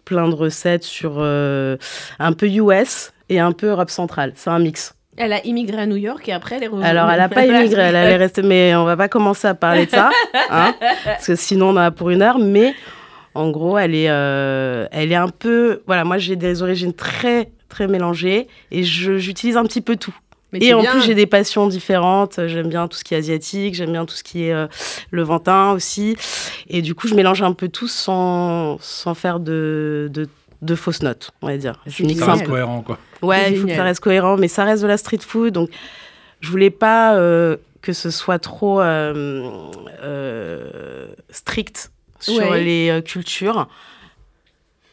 plein 0.06 0.30
de 0.30 0.36
recettes 0.36 0.84
sur 0.84 1.20
un 1.20 2.34
peu 2.34 2.48
US 2.48 3.14
et 3.30 3.40
un 3.40 3.52
peu 3.52 3.68
Europe 3.72 3.90
centrale. 3.90 4.34
C'est 4.36 4.52
un 4.52 4.60
mix. 4.60 4.94
Elle 5.18 5.34
a 5.34 5.44
immigré 5.44 5.82
à 5.82 5.86
New 5.88 5.96
York 5.96 6.30
et 6.30 6.34
après 6.34 6.58
elle 6.58 6.64
est 6.66 6.68
revenue. 6.68 6.86
Alors 6.86 7.10
elle 7.10 7.18
n'a 7.18 7.30
pas 7.30 7.46
immigré, 7.48 7.82
elle 7.82 7.96
est 7.96 8.16
restée, 8.18 8.44
mais 8.44 8.76
on 8.76 8.86
va 8.86 8.96
pas 8.96 9.08
commencer 9.08 9.48
à 9.48 9.56
parler 9.56 9.88
de 9.88 9.92
ça, 9.92 10.12
hein, 10.52 10.76
parce 11.04 11.26
que 11.26 11.36
sinon 11.36 11.70
on 11.70 11.72
en 11.72 11.78
a 11.78 11.92
pour 11.92 12.12
une 12.12 12.22
heure. 12.22 12.38
Mais 12.38 12.76
en 13.38 13.52
gros, 13.52 13.78
elle 13.78 13.96
est, 13.96 14.06
elle 14.06 15.12
est 15.12 15.16
un 15.16 15.30
peu, 15.30 15.82
voilà, 15.86 16.04
moi 16.04 16.18
j'ai 16.18 16.36
des 16.36 16.62
origines 16.62 16.94
très 16.94 17.50
très 17.70 17.88
mélangées 17.88 18.48
et 18.72 18.84
j'utilise 18.84 19.58
un 19.58 19.64
petit 19.64 19.82
peu 19.82 19.96
tout 19.96 20.16
et 20.54 20.74
en 20.74 20.84
plus, 20.84 21.02
j'ai 21.02 21.16
des 21.16 21.26
passions 21.26 21.68
différentes. 21.68 22.40
J'aime 22.48 22.70
bien 22.70 22.88
tout 22.88 22.98
ce 22.98 23.04
qui 23.04 23.14
est 23.14 23.18
asiatique, 23.18 23.76
j'aime 23.76 23.92
bien 23.92 24.06
tout 24.06 24.16
ce 24.16 24.24
qui 24.24 24.46
est 24.46 24.54
euh, 24.54 24.68
levantin 25.12 25.72
aussi. 25.72 26.16
Et 26.70 26.82
du 26.82 26.96
coup, 26.96 27.08
je 27.08 27.16
mélange 27.16 27.42
un 27.42 27.54
peu 27.54 27.68
tout 27.68 27.88
sans, 27.88 28.78
sans 28.80 29.14
faire 29.14 29.40
de, 29.40 30.10
de, 30.12 30.28
de 30.62 30.76
fausses 30.76 31.04
notes, 31.04 31.32
on 31.42 31.48
va 31.48 31.58
dire. 31.58 31.82
Je 31.86 32.08
ça 32.16 32.34
reste 32.34 32.48
cohérent, 32.48 32.82
quoi. 32.82 32.98
Ouais, 33.22 33.52
il 33.52 33.58
faut 33.60 33.68
que 33.68 33.76
ça 33.76 33.84
reste 33.84 34.00
cohérent, 34.00 34.38
mais 34.38 34.48
ça 34.48 34.64
reste 34.64 34.84
de 34.84 34.88
la 34.88 34.98
street 34.98 35.20
food. 35.22 35.54
Donc, 35.54 35.70
je 36.40 36.50
voulais 36.50 36.70
pas 36.70 37.16
euh, 37.16 37.58
que 37.82 37.92
ce 37.94 38.10
soit 38.10 38.40
trop 38.40 38.80
euh, 38.80 39.52
strict 41.30 41.92
sur 42.32 42.54
les 42.54 43.02
cultures. 43.06 43.68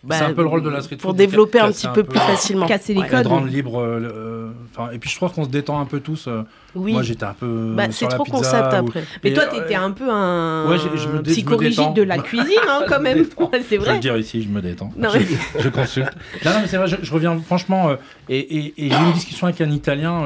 Bah, 0.05 0.17
c'est 0.19 0.25
un 0.25 0.35
peu 0.35 0.43
le 0.43 0.49
rôle 0.49 0.63
de 0.63 0.69
la 0.69 0.83
street 0.83 0.97
food. 0.97 1.03
Pour 1.03 1.15
développer 1.15 1.61
un 1.61 1.73
petit 1.73 1.89
peu, 1.89 2.05
plus 2.05 2.19
facilement. 2.19 2.67
Casser 2.67 2.93
les 2.93 3.07
codes. 3.07 3.27
rendre 3.27 3.47
libre. 3.47 3.81
Euh, 3.81 4.51
et 4.93 4.99
puis 4.99 5.09
je 5.09 5.17
trouve 5.17 5.33
qu'on 5.33 5.45
se 5.45 5.49
détend 5.49 5.81
un 5.81 5.87
peu 5.87 6.01
tous. 6.01 6.27
Euh. 6.29 6.43
oui. 6.75 6.93
Moi 6.93 7.03
j'étais 7.03 7.25
un 7.25 7.33
peu. 7.33 7.73
Bah, 7.75 7.85
c'est 7.91 8.09
trop 8.09 8.25
concept 8.25 8.75
après. 8.75 9.05
Mais 9.23 9.33
toi 9.33 9.47
t'étais 9.47 9.75
un 9.75 9.93
peu 9.93 10.11
un 10.11 10.69
ouais, 10.69 10.77
je, 10.79 11.09
me 11.09 11.23
psychorigide 11.23 11.95
de 11.95 12.03
la 12.03 12.19
cuisine 12.19 12.59
hein, 12.69 12.83
quand 12.87 13.01
même. 13.01 13.25
c'est 13.69 13.79
vrai. 13.79 13.89
Je 13.89 13.95
veux 13.95 14.01
dire 14.01 14.17
ici, 14.19 14.43
je 14.43 14.49
me 14.49 14.61
détends. 14.61 14.93
Non, 14.97 15.09
je, 15.11 15.61
je, 15.61 15.69
consulte. 15.71 16.13
Non, 16.45 16.53
non 16.53 16.61
mais 16.61 16.67
c'est 16.67 16.77
vrai, 16.77 16.87
je, 16.87 17.13
reviens 17.13 17.39
franchement. 17.41 17.89
Euh, 17.89 17.97
et, 18.29 18.39
et, 18.39 18.75
et 18.77 18.91
j'ai 18.91 18.97
eu 18.97 19.07
une 19.07 19.13
discussion 19.13 19.47
avec 19.47 19.61
un 19.63 19.71
Italien 19.71 20.25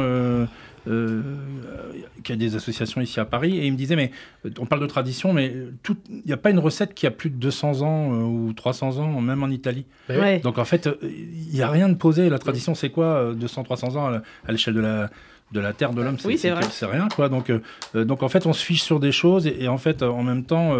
euh, 0.88 1.22
qui 2.24 2.32
a 2.32 2.36
des 2.36 2.56
associations 2.56 3.00
ici 3.00 3.20
à 3.20 3.24
Paris, 3.24 3.58
et 3.58 3.66
il 3.66 3.72
me 3.72 3.76
disait, 3.76 3.96
mais 3.96 4.10
on 4.58 4.66
parle 4.66 4.80
de 4.80 4.86
tradition, 4.86 5.32
mais 5.32 5.54
il 6.08 6.22
n'y 6.26 6.32
a 6.32 6.36
pas 6.36 6.50
une 6.50 6.58
recette 6.58 6.94
qui 6.94 7.06
a 7.06 7.10
plus 7.10 7.30
de 7.30 7.36
200 7.36 7.82
ans 7.82 8.12
euh, 8.12 8.22
ou 8.22 8.52
300 8.52 8.98
ans, 8.98 9.20
même 9.20 9.42
en 9.42 9.48
Italie. 9.48 9.86
Bah 10.08 10.38
Donc 10.38 10.58
en 10.58 10.64
fait, 10.64 10.88
il 11.02 11.52
n'y 11.52 11.62
a 11.62 11.70
rien 11.70 11.88
de 11.88 11.94
posé. 11.94 12.30
La 12.30 12.38
tradition, 12.38 12.74
c'est 12.74 12.90
quoi 12.90 13.34
200, 13.34 13.60
euh, 13.60 13.64
300 13.64 13.96
ans 13.96 14.20
à 14.46 14.52
l'échelle 14.52 14.74
de 14.74 14.80
la 14.80 15.10
de 15.50 15.60
la 15.60 15.72
terre 15.72 15.94
de 15.94 16.02
l'homme, 16.02 16.18
c'est 16.18 16.84
rien 16.84 17.08
quoi. 17.08 17.30
Donc, 17.30 17.50
donc 17.94 18.22
en 18.22 18.28
fait, 18.28 18.44
on 18.44 18.52
se 18.52 18.62
fiche 18.62 18.82
sur 18.82 19.00
des 19.00 19.12
choses 19.12 19.46
et, 19.46 19.66
en 19.66 19.78
fait, 19.78 20.02
en 20.02 20.22
même 20.22 20.44
temps, 20.44 20.76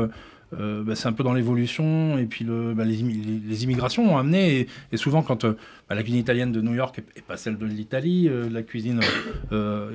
euh, 0.58 0.82
bah, 0.82 0.94
c'est 0.94 1.08
un 1.08 1.12
peu 1.12 1.22
dans 1.22 1.34
l'évolution 1.34 2.16
et 2.16 2.24
puis 2.24 2.42
le, 2.42 2.72
bah, 2.72 2.86
les, 2.86 2.96
les, 2.96 3.64
immigrations 3.64 4.14
ont 4.14 4.16
amené 4.16 4.66
et, 4.90 4.96
souvent 4.96 5.20
quand 5.20 5.44
euh, 5.44 5.58
bah, 5.90 5.94
la 5.94 6.02
cuisine 6.02 6.20
italienne 6.20 6.52
de 6.52 6.62
New 6.62 6.72
York 6.72 7.02
est, 7.16 7.20
pas 7.20 7.36
celle 7.36 7.58
de 7.58 7.66
l'Italie, 7.66 8.28
euh, 8.30 8.48
la 8.50 8.62
cuisine 8.62 9.00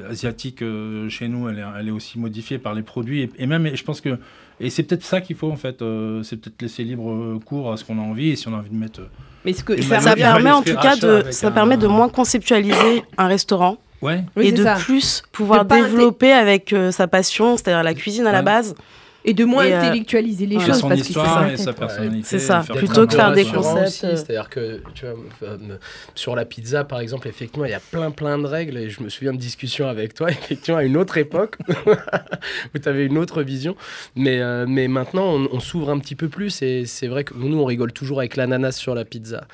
asiatique 0.08 0.64
chez 1.10 1.28
nous 1.28 1.50
elle 1.50 1.58
est, 1.58 1.64
elle 1.80 1.88
est, 1.88 1.92
aussi 1.92 2.20
modifiée 2.20 2.60
par 2.60 2.76
les 2.76 2.84
produits 2.84 3.32
et, 3.36 3.48
même 3.48 3.76
je 3.76 3.84
pense 3.84 4.00
que 4.00 4.20
et 4.60 4.70
c'est 4.70 4.84
peut-être 4.84 5.04
ça 5.04 5.22
qu'il 5.22 5.36
faut 5.36 5.50
en 5.50 5.56
fait, 5.56 5.84
c'est 6.22 6.40
peut-être 6.40 6.62
laisser 6.62 6.84
libre 6.84 7.40
cours 7.44 7.72
à 7.72 7.78
ce 7.78 7.84
qu'on 7.84 7.98
a 7.98 8.04
envie 8.04 8.30
et 8.30 8.36
si 8.36 8.48
on 8.48 8.54
a 8.54 8.58
envie 8.58 8.70
de 8.70 8.76
mettre. 8.76 9.02
Mais 9.46 9.54
ce 9.54 9.64
que 9.64 9.82
ça, 9.82 10.16
permet 10.16 10.52
en 10.52 10.62
tout 10.62 10.76
cas 10.76 10.96
de 10.96 11.32
ça 11.32 11.50
permet 11.50 11.78
de 11.78 11.88
moins 11.88 12.10
conceptualiser 12.10 13.04
un 13.18 13.28
restaurant. 13.28 13.78
Ouais. 14.04 14.22
et 14.36 14.52
de 14.52 14.66
plus 14.84 15.24
pouvoir 15.32 15.64
développer 15.64 16.34
avec 16.34 16.76
sa 16.92 17.08
passion, 17.08 17.56
c'est-à-dire 17.56 17.84
la 17.84 17.94
cuisine 17.94 18.28
à 18.28 18.34
la 18.34 18.42
base, 18.42 18.76
et 19.25 19.34
de 19.34 19.46
moins 19.46 19.65
euh, 19.65 19.80
intellectualiser 19.80 20.46
les 20.46 20.60
choses. 20.60 20.80
Son 20.80 20.89
parce 20.89 21.01
histoire 21.01 21.48
et 21.48 21.58
sa 21.58 21.74
personnalité. 21.74 22.27
C'est 22.27 22.39
ça, 22.39 22.63
plutôt 22.68 23.08
que 23.08 23.15
faire 23.15 23.32
des 23.32 23.46
concepts. 23.46 23.89
C'est-à-dire 23.89 24.50
que, 24.50 24.82
tu 24.94 25.06
vois, 25.06 25.15
euh, 25.50 25.77
sur 26.15 26.36
la 26.36 26.46
pizza, 26.46 26.84
par 26.84 27.00
exemple, 27.00 27.27
effectivement, 27.27 27.65
il 27.65 27.72
y 27.72 27.75
a 27.75 27.80
plein, 27.80 28.12
plein 28.12 28.38
de 28.38 28.46
règles. 28.46 28.77
Et 28.77 28.89
je 28.89 29.01
me 29.01 29.10
souviens 29.10 29.34
de 29.34 29.38
discussions 29.38 29.88
avec 29.88 30.13
toi, 30.13 30.30
effectivement, 30.32 30.77
à 30.77 30.84
une 30.84 30.98
autre 30.98 31.18
époque, 31.18 31.58
où 32.75 32.80
tu 32.80 32.89
avais 32.89 33.06
une 33.06 33.18
autre 33.18 33.44
vision. 33.44 33.75
Mais, 34.15 34.39
euh, 34.42 34.65
mais 34.68 34.88
maintenant, 34.88 35.34
on, 35.51 35.60
s'ouvre 35.60 35.89
un 35.89 36.00
petit 36.00 36.15
peu 36.15 36.27
plus. 36.27 36.62
Et 36.62 36.86
c'est 36.86 37.08
vrai 37.08 37.24
que 37.24 37.34
nous, 37.36 37.58
on 37.58 37.65
rigole 37.65 37.94
toujours 37.94 38.20
avec 38.20 38.36
l'ananas 38.36 38.74
sur 38.74 38.96
la 38.96 39.06
pizza. 39.06 39.46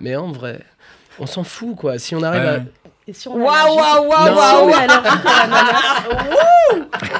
Mais 0.00 0.16
en 0.16 0.32
vrai, 0.32 0.60
on 1.18 1.26
s'en 1.26 1.44
fout, 1.44 1.76
quoi. 1.76 1.98
Si 1.98 2.14
on 2.14 2.22
arrive 2.22 2.42
à 2.42 2.60
Waouh, 3.26 3.76
waouh, 3.76 4.08
waouh, 4.08 4.68
waouh 4.68 4.88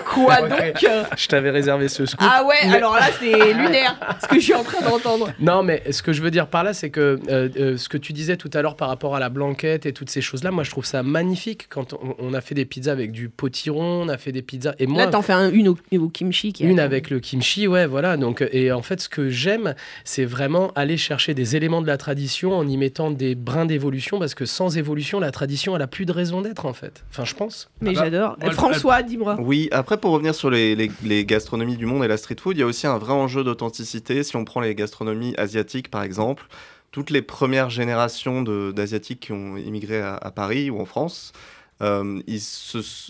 Quoi 0.04 0.42
donc 0.42 0.86
Je 1.16 1.28
t'avais 1.28 1.50
réservé 1.50 1.88
ce 1.88 2.04
scoop. 2.04 2.28
Ah 2.30 2.44
ouais, 2.44 2.74
alors 2.74 2.94
là 2.94 3.08
c'est 3.18 3.52
lunaire, 3.54 3.98
ce 4.20 4.26
que 4.26 4.36
je 4.36 4.40
suis 4.40 4.54
en 4.54 4.64
train 4.64 4.82
d'entendre. 4.86 5.30
Non, 5.40 5.62
mais 5.62 5.82
ce 5.90 6.02
que 6.02 6.12
je 6.12 6.22
veux 6.22 6.30
dire 6.30 6.48
par 6.48 6.64
là, 6.64 6.74
c'est 6.74 6.90
que 6.90 7.18
euh, 7.28 7.48
euh, 7.58 7.76
ce 7.76 7.88
que 7.88 7.96
tu 7.96 8.12
disais 8.12 8.36
tout 8.36 8.50
à 8.52 8.60
l'heure 8.60 8.76
par 8.76 8.88
rapport 8.88 9.16
à 9.16 9.20
la 9.20 9.28
blanquette 9.28 9.86
et 9.86 9.92
toutes 9.92 10.10
ces 10.10 10.20
choses-là, 10.20 10.50
moi 10.50 10.64
je 10.64 10.70
trouve 10.70 10.84
ça 10.84 11.02
magnifique 11.02 11.68
quand 11.70 11.94
on, 12.18 12.34
a 12.34 12.40
fait 12.40 12.54
des 12.54 12.64
pizzas 12.64 12.92
avec 12.92 13.12
du 13.12 13.28
potiron, 13.28 14.02
on 14.02 14.08
a 14.08 14.18
fait 14.18 14.32
des 14.32 14.42
pizzas. 14.42 14.74
Et 14.78 14.86
moi, 14.86 15.04
là 15.04 15.10
t'en 15.10 15.22
fais 15.22 15.32
une 15.32 15.68
au, 15.68 16.08
kimchi. 16.08 16.52
une 16.60 16.80
avec 16.80 17.08
le 17.10 17.20
kimchi, 17.20 17.66
ouais, 17.66 17.86
voilà. 17.86 18.16
Donc, 18.16 18.46
et 18.52 18.72
en 18.72 18.82
fait, 18.82 19.00
ce 19.00 19.08
que 19.08 19.30
j'aime, 19.30 19.74
c'est 20.04 20.24
vraiment 20.24 20.72
aller 20.74 20.96
chercher 20.96 21.34
des 21.34 21.56
éléments 21.56 21.80
de 21.80 21.86
la 21.86 21.96
tradition 21.96 22.56
en 22.56 22.66
y 22.66 22.76
mettant 22.76 23.10
des 23.10 23.34
brins 23.34 23.66
d'évolution, 23.66 24.18
parce 24.18 24.34
que 24.34 24.44
sans 24.44 24.76
évolution, 24.76 25.20
la 25.20 25.30
tradition 25.30 25.77
elle 25.78 25.82
a 25.82 25.86
plus 25.86 26.06
de 26.06 26.12
raison 26.12 26.42
d'être 26.42 26.66
en 26.66 26.72
fait. 26.72 27.04
Enfin, 27.10 27.24
je 27.24 27.34
pense. 27.34 27.70
Mais 27.80 27.90
ah 27.90 27.92
bah, 27.92 28.00
j'adore. 28.04 28.36
François, 28.52 29.02
dis-moi. 29.02 29.36
Oui, 29.38 29.68
après 29.70 29.96
pour 29.96 30.10
revenir 30.10 30.34
sur 30.34 30.50
les, 30.50 30.74
les, 30.74 31.24
gastronomies 31.24 31.76
du 31.76 31.86
monde 31.86 32.04
et 32.04 32.08
la 32.08 32.16
street 32.16 32.36
food, 32.40 32.56
il 32.56 32.60
y 32.60 32.62
a 32.62 32.66
aussi 32.66 32.86
un 32.86 32.98
vrai 32.98 33.12
enjeu 33.12 33.44
d'authenticité. 33.44 34.22
Si 34.22 34.36
on 34.36 34.44
prend 34.44 34.60
les 34.60 34.74
gastronomies 34.74 35.34
asiatiques 35.38 35.90
par 35.90 36.02
exemple, 36.02 36.46
toutes 36.90 37.10
les 37.10 37.22
premières 37.22 37.70
générations 37.70 38.42
d'asiatiques 38.42 39.20
qui 39.20 39.32
ont 39.32 39.56
immigré 39.56 40.00
à, 40.00 40.32
Paris 40.34 40.70
ou 40.70 40.80
en 40.80 40.84
France. 40.84 41.32
Euh, 41.80 42.20
il, 42.26 42.40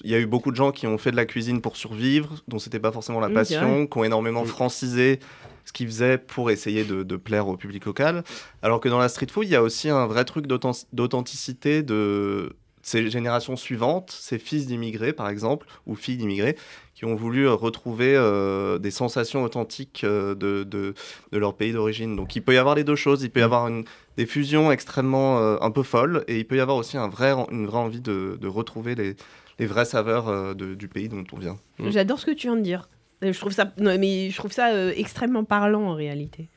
y 0.04 0.14
a 0.14 0.18
eu 0.18 0.26
beaucoup 0.26 0.50
de 0.50 0.56
gens 0.56 0.72
qui 0.72 0.86
ont 0.86 0.98
fait 0.98 1.10
de 1.10 1.16
la 1.16 1.24
cuisine 1.24 1.60
pour 1.60 1.76
survivre, 1.76 2.34
dont 2.48 2.58
c'était 2.58 2.80
pas 2.80 2.92
forcément 2.92 3.20
la 3.20 3.30
passion, 3.30 3.86
qui 3.86 3.98
ont 3.98 4.04
énormément 4.04 4.44
francisé 4.44 5.20
ce 5.64 5.72
qu'ils 5.72 5.86
faisaient 5.86 6.18
pour 6.18 6.50
essayer 6.50 6.84
de, 6.84 7.16
plaire 7.16 7.48
au 7.48 7.56
public 7.56 7.84
local. 7.84 8.24
Alors 8.62 8.80
que 8.80 8.88
dans 8.88 8.98
la 8.98 9.08
street 9.08 9.28
food, 9.30 9.46
il 9.46 9.50
y 9.50 9.56
a 9.56 9.62
aussi 9.62 9.88
un 9.88 10.06
vrai 10.06 10.24
truc 10.24 10.46
d'authenticité 10.46 11.82
de 11.82 12.56
ces 12.82 13.10
générations 13.10 13.56
suivantes, 13.56 14.10
ces 14.10 14.38
fils 14.38 14.66
d'immigrés 14.66 15.12
par 15.12 15.28
exemple, 15.28 15.66
ou 15.86 15.94
filles 15.94 16.16
d'immigrés, 16.16 16.56
qui 16.94 17.04
ont 17.04 17.14
voulu 17.14 17.46
euh, 17.46 17.52
retrouver 17.52 18.14
euh, 18.16 18.78
des 18.78 18.90
sensations 18.90 19.44
authentiques 19.44 20.02
euh, 20.04 20.34
de, 20.34 20.64
de, 20.64 20.94
leur 21.32 21.54
pays 21.54 21.72
d'origine. 21.72 22.16
Donc 22.16 22.34
il 22.34 22.42
peut 22.42 22.54
y 22.54 22.56
avoir 22.56 22.74
les 22.74 22.84
deux 22.84 22.96
choses, 22.96 23.22
il 23.22 23.30
peut 23.30 23.40
y 23.40 23.42
avoir 23.42 23.68
une, 23.68 23.84
des 24.18 24.26
fusions 24.26 24.70
extrêmement 24.70 25.62
un 25.62 25.70
peu 25.70 25.82
folles, 25.82 26.24
et 26.28 26.38
il 26.38 26.46
peut 26.46 26.56
y 26.56 26.60
avoir 26.60 26.76
aussi 26.76 26.98
un 26.98 27.08
vrai, 27.08 27.32
une 27.50 27.66
vraie 27.66 27.78
envie 27.78 28.02
de, 28.02 28.36
de 28.38 28.46
retrouver 28.48 28.94
les, 28.94 29.16
les, 29.58 29.66
vraies 29.66 29.86
saveurs 29.86 30.54
du 30.54 30.88
pays 30.88 31.08
dont 31.08 31.24
on 31.32 31.38
vient. 31.38 31.56
J'adore 31.78 32.18
ce 32.18 32.26
que 32.26 32.32
tu 32.32 32.48
viens 32.48 32.56
de 32.56 32.62
dire. 32.62 32.88
Je 33.22 33.38
trouve 33.38 33.52
ça, 33.52 33.72
mais 33.78 34.30
je 34.30 34.36
trouve 34.36 34.52
ça 34.52 34.70
euh, 34.70 34.92
extrêmement 34.96 35.44
parlant 35.44 35.82
en 35.82 35.94
réalité. 35.94 36.48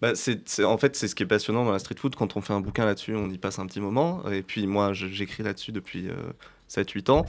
Bah, 0.00 0.14
c'est, 0.14 0.64
en 0.64 0.78
fait, 0.78 0.96
c'est 0.96 1.08
ce 1.08 1.14
qui 1.14 1.22
est 1.22 1.26
passionnant 1.26 1.64
dans 1.64 1.72
la 1.72 1.78
street 1.78 1.96
food. 1.98 2.14
Quand 2.14 2.36
on 2.36 2.40
fait 2.40 2.52
un 2.52 2.60
bouquin 2.60 2.84
là-dessus, 2.84 3.14
on 3.14 3.30
y 3.30 3.38
passe 3.38 3.58
un 3.58 3.66
petit 3.66 3.80
moment. 3.80 4.22
Et 4.30 4.42
puis 4.42 4.66
moi, 4.66 4.92
j'écris 4.92 5.42
là-dessus 5.42 5.72
depuis 5.72 6.08
7-8 6.68 7.10
euh, 7.10 7.12
ans. 7.12 7.26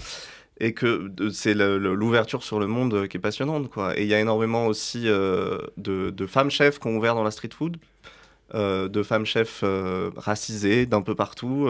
Et 0.62 0.74
que 0.74 1.12
c'est 1.34 1.54
l'ouverture 1.54 2.42
sur 2.42 2.60
le 2.60 2.68
monde 2.68 3.10
qui 3.10 3.18
est 3.18 3.20
passionnante. 3.20 3.70
Quoi. 3.70 3.98
Et 4.00 4.04
il 4.04 4.08
y 4.08 4.14
a 4.14 4.22
énormément 4.22 4.68
aussi 4.68 5.10
euh, 5.10 5.58
de, 5.76 6.12
de, 6.12 6.26
femmes 6.26 6.50
chefs 6.50 6.80
qui 6.80 6.88
ont 6.88 6.96
ouvert 6.96 7.14
dans 7.14 7.24
la 7.24 7.32
street 7.32 7.50
food, 7.54 7.76
de 8.54 9.04
femmes 9.04 9.26
chefs 9.26 9.64
racisées 10.16 10.86
d'un 10.86 11.02
peu 11.02 11.16
partout 11.16 11.68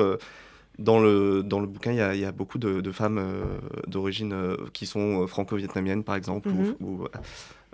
dans 0.79 1.00
le, 1.00 1.44
dans 1.44 1.60
le 1.60 1.67
bouquin, 1.67 1.91
il 1.91 2.20
y 2.20 2.25
a, 2.25 2.32
beaucoup 2.32 2.58
de, 2.58 2.91
femmes 2.91 3.17
euh, 3.17 3.58
d'origine 3.88 4.34
euh, 4.34 4.58
qui 4.74 4.86
sont 4.86 5.24
euh, 5.24 5.27
franco-vietnamiennes, 5.27 6.03
par 6.03 6.15
exemple. 6.15 6.50
ou, 6.50 7.03
mhm. 7.03 7.08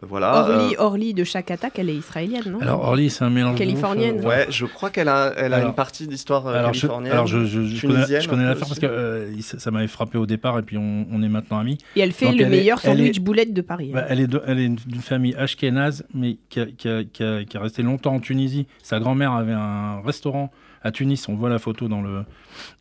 Voilà. 0.02 0.48
Orly, 0.78 1.14
de 1.14 1.24
chaque 1.24 1.52
attaque, 1.52 1.78
elle 1.78 1.90
est 1.90 1.96
israélienne, 1.96 2.44
non? 2.48 2.60
Alors 2.60 2.84
Orly, 2.86 3.10
c'est 3.10 3.24
un 3.24 3.30
mélange. 3.30 3.58
Californienne. 3.58 4.26
ouais, 4.26 4.48
je 4.50 4.66
crois 4.66 4.90
qu'elle 4.90 5.10
a, 5.10 5.34
elle 5.38 5.54
a 5.54 5.64
une 5.64 5.74
partie 5.74 6.08
d'histoire 6.08 6.44
californienne. 6.44 7.14
alors 7.14 7.28
je, 7.28 7.46
je, 7.46 7.88
connais, 8.28 8.46
l'affaire 8.46 8.68
parce 8.68 8.80
que 8.80 9.30
ça, 9.42 9.72
m'avait 9.72 9.88
frappé 9.88 10.18
au 10.18 10.26
départ 10.26 10.58
et 10.60 10.64
puis 10.64 10.78
on, 10.78 11.22
est 11.22 11.30
maintenant 11.30 11.60
amis. 11.60 11.78
Et 11.96 12.02
elle 12.02 12.12
fait 12.12 12.32
le 12.32 12.48
meilleur 12.48 12.80
sandwich 12.80 13.20
boulette 13.20 13.54
de 13.54 13.62
Paris. 13.62 13.92
Bah, 13.94 14.06
elle 14.10 14.20
est 14.20 14.32
elle 14.48 14.60
est 14.60 14.70
d'une 14.70 15.02
famille 15.02 15.36
ashkénaze, 15.36 16.06
mais 16.14 16.38
qui 16.50 16.60
a, 16.60 16.66
qui, 16.66 16.88
a, 16.88 17.04
qui, 17.04 17.24
a, 17.24 17.44
qui 17.44 17.58
a 17.58 17.60
resté 17.60 17.84
longtemps 17.84 18.16
en 18.16 18.20
Tunisie. 18.20 18.66
Sa 18.82 19.00
grand-mère 19.00 19.34
avait 19.34 19.54
un 19.54 20.02
restaurant 20.02 20.52
à 20.84 20.92
Tunis. 20.92 21.28
On 21.30 21.36
voit 21.36 21.50
la 21.50 21.60
photo 21.60 21.88
dans 21.88 22.02
le, 22.02 22.24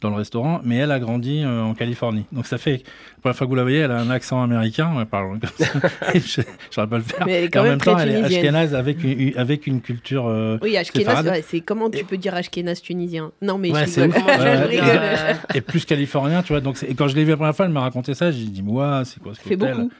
dans 0.00 0.10
le 0.10 0.16
restaurant, 0.16 0.60
mais 0.64 0.76
elle 0.76 0.90
a 0.90 0.98
grandi 0.98 1.42
euh, 1.42 1.62
en 1.62 1.74
Californie. 1.74 2.24
Donc 2.32 2.46
ça 2.46 2.58
fait, 2.58 2.82
pour 3.20 3.28
la 3.28 3.34
fois 3.34 3.46
que 3.46 3.50
vous 3.50 3.56
la 3.56 3.62
voyez, 3.62 3.78
elle 3.78 3.90
a 3.90 3.98
un 3.98 4.10
accent 4.10 4.42
américain, 4.42 4.90
on 4.96 5.04
parle 5.06 5.38
comme 5.40 5.50
ça. 5.58 5.66
je 6.14 6.40
ne 6.80 6.86
pas 6.86 6.96
le 6.96 7.02
faire. 7.02 7.26
Mais 7.26 7.48
quand 7.48 7.60
en 7.60 7.64
même, 7.64 7.80
temps, 7.80 7.98
elle 7.98 8.10
est 8.10 8.22
ashkénaze 8.22 8.74
avec 8.74 9.02
une, 9.04 9.36
avec 9.36 9.66
une 9.66 9.80
culture. 9.80 10.26
Euh, 10.26 10.58
oui, 10.62 10.76
ashkénaze, 10.76 11.44
c'est 11.46 11.60
comment 11.60 11.90
tu 11.90 12.04
peux 12.04 12.16
dire 12.16 12.34
ashkénaze 12.34 12.80
tunisien? 12.80 13.32
Non, 13.42 13.58
mais 13.58 13.68
je 13.68 14.00
rigole. 14.66 15.36
Et 15.54 15.60
plus 15.60 15.84
californien, 15.84 16.42
tu 16.42 16.52
vois. 16.52 16.60
Donc 16.60 16.78
quand 16.96 17.08
je 17.08 17.16
l'ai 17.16 17.24
vu 17.24 17.30
la 17.30 17.36
première 17.36 17.56
fois, 17.56 17.66
elle 17.66 17.72
m'a 17.72 17.80
raconté 17.80 18.14
ça. 18.14 18.30
J'ai 18.30 18.44
dit, 18.44 18.62
moi, 18.62 19.02
c'est 19.04 19.20
quoi 19.22 19.34
ce 19.34 19.40
fait 19.40 19.56
beaucoup. 19.56 19.90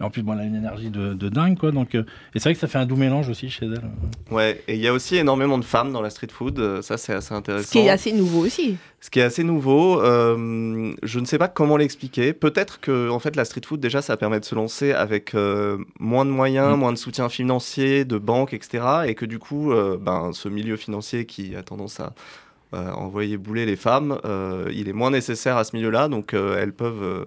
Et 0.00 0.02
en 0.02 0.10
plus, 0.10 0.22
bon, 0.22 0.34
elle 0.34 0.40
a 0.40 0.44
une 0.44 0.56
énergie 0.56 0.90
de, 0.90 1.14
de 1.14 1.28
dingue, 1.28 1.56
quoi. 1.56 1.70
Donc, 1.70 1.94
euh, 1.94 2.02
et 2.34 2.38
c'est 2.38 2.48
vrai 2.48 2.54
que 2.54 2.60
ça 2.60 2.66
fait 2.66 2.78
un 2.78 2.86
doux 2.86 2.96
mélange 2.96 3.28
aussi 3.28 3.50
chez 3.50 3.66
elle. 3.66 3.82
Ouais, 4.30 4.62
et 4.68 4.74
il 4.74 4.80
y 4.80 4.88
a 4.88 4.92
aussi 4.92 5.16
énormément 5.16 5.58
de 5.58 5.64
femmes 5.64 5.92
dans 5.92 6.02
la 6.02 6.10
street 6.10 6.28
food. 6.32 6.82
Ça, 6.82 6.96
c'est 6.96 7.12
assez 7.12 7.27
intéressant. 7.34 7.66
Ce 7.66 7.72
qui 7.72 7.78
est 7.78 7.90
assez 7.90 8.12
nouveau 8.12 8.44
aussi. 8.44 8.76
Ce 9.00 9.10
qui 9.10 9.20
est 9.20 9.22
assez 9.22 9.44
nouveau, 9.44 10.02
euh, 10.02 10.92
je 11.04 11.20
ne 11.20 11.24
sais 11.24 11.38
pas 11.38 11.46
comment 11.46 11.76
l'expliquer. 11.76 12.32
Peut-être 12.32 12.80
que 12.80 13.08
en 13.10 13.20
fait 13.20 13.36
la 13.36 13.44
street 13.44 13.60
food 13.64 13.78
déjà 13.78 14.02
ça 14.02 14.16
permet 14.16 14.40
de 14.40 14.44
se 14.44 14.56
lancer 14.56 14.92
avec 14.92 15.34
euh, 15.34 15.78
moins 16.00 16.24
de 16.24 16.30
moyens, 16.30 16.74
mm. 16.74 16.80
moins 16.80 16.92
de 16.92 16.98
soutien 16.98 17.28
financier, 17.28 18.04
de 18.04 18.18
banques, 18.18 18.54
etc. 18.54 18.84
Et 19.06 19.14
que 19.14 19.24
du 19.24 19.38
coup, 19.38 19.72
euh, 19.72 19.96
ben, 19.96 20.32
ce 20.32 20.48
milieu 20.48 20.76
financier 20.76 21.26
qui 21.26 21.54
a 21.54 21.62
tendance 21.62 22.00
à 22.00 22.12
envoyer 22.72 23.38
bouler 23.38 23.64
les 23.64 23.76
femmes, 23.76 24.18
il 24.70 24.90
est 24.90 24.92
moins 24.92 25.10
nécessaire 25.10 25.56
à 25.56 25.64
ce 25.64 25.74
milieu-là, 25.74 26.08
donc 26.08 26.34
elles 26.34 26.74
peuvent 26.74 27.24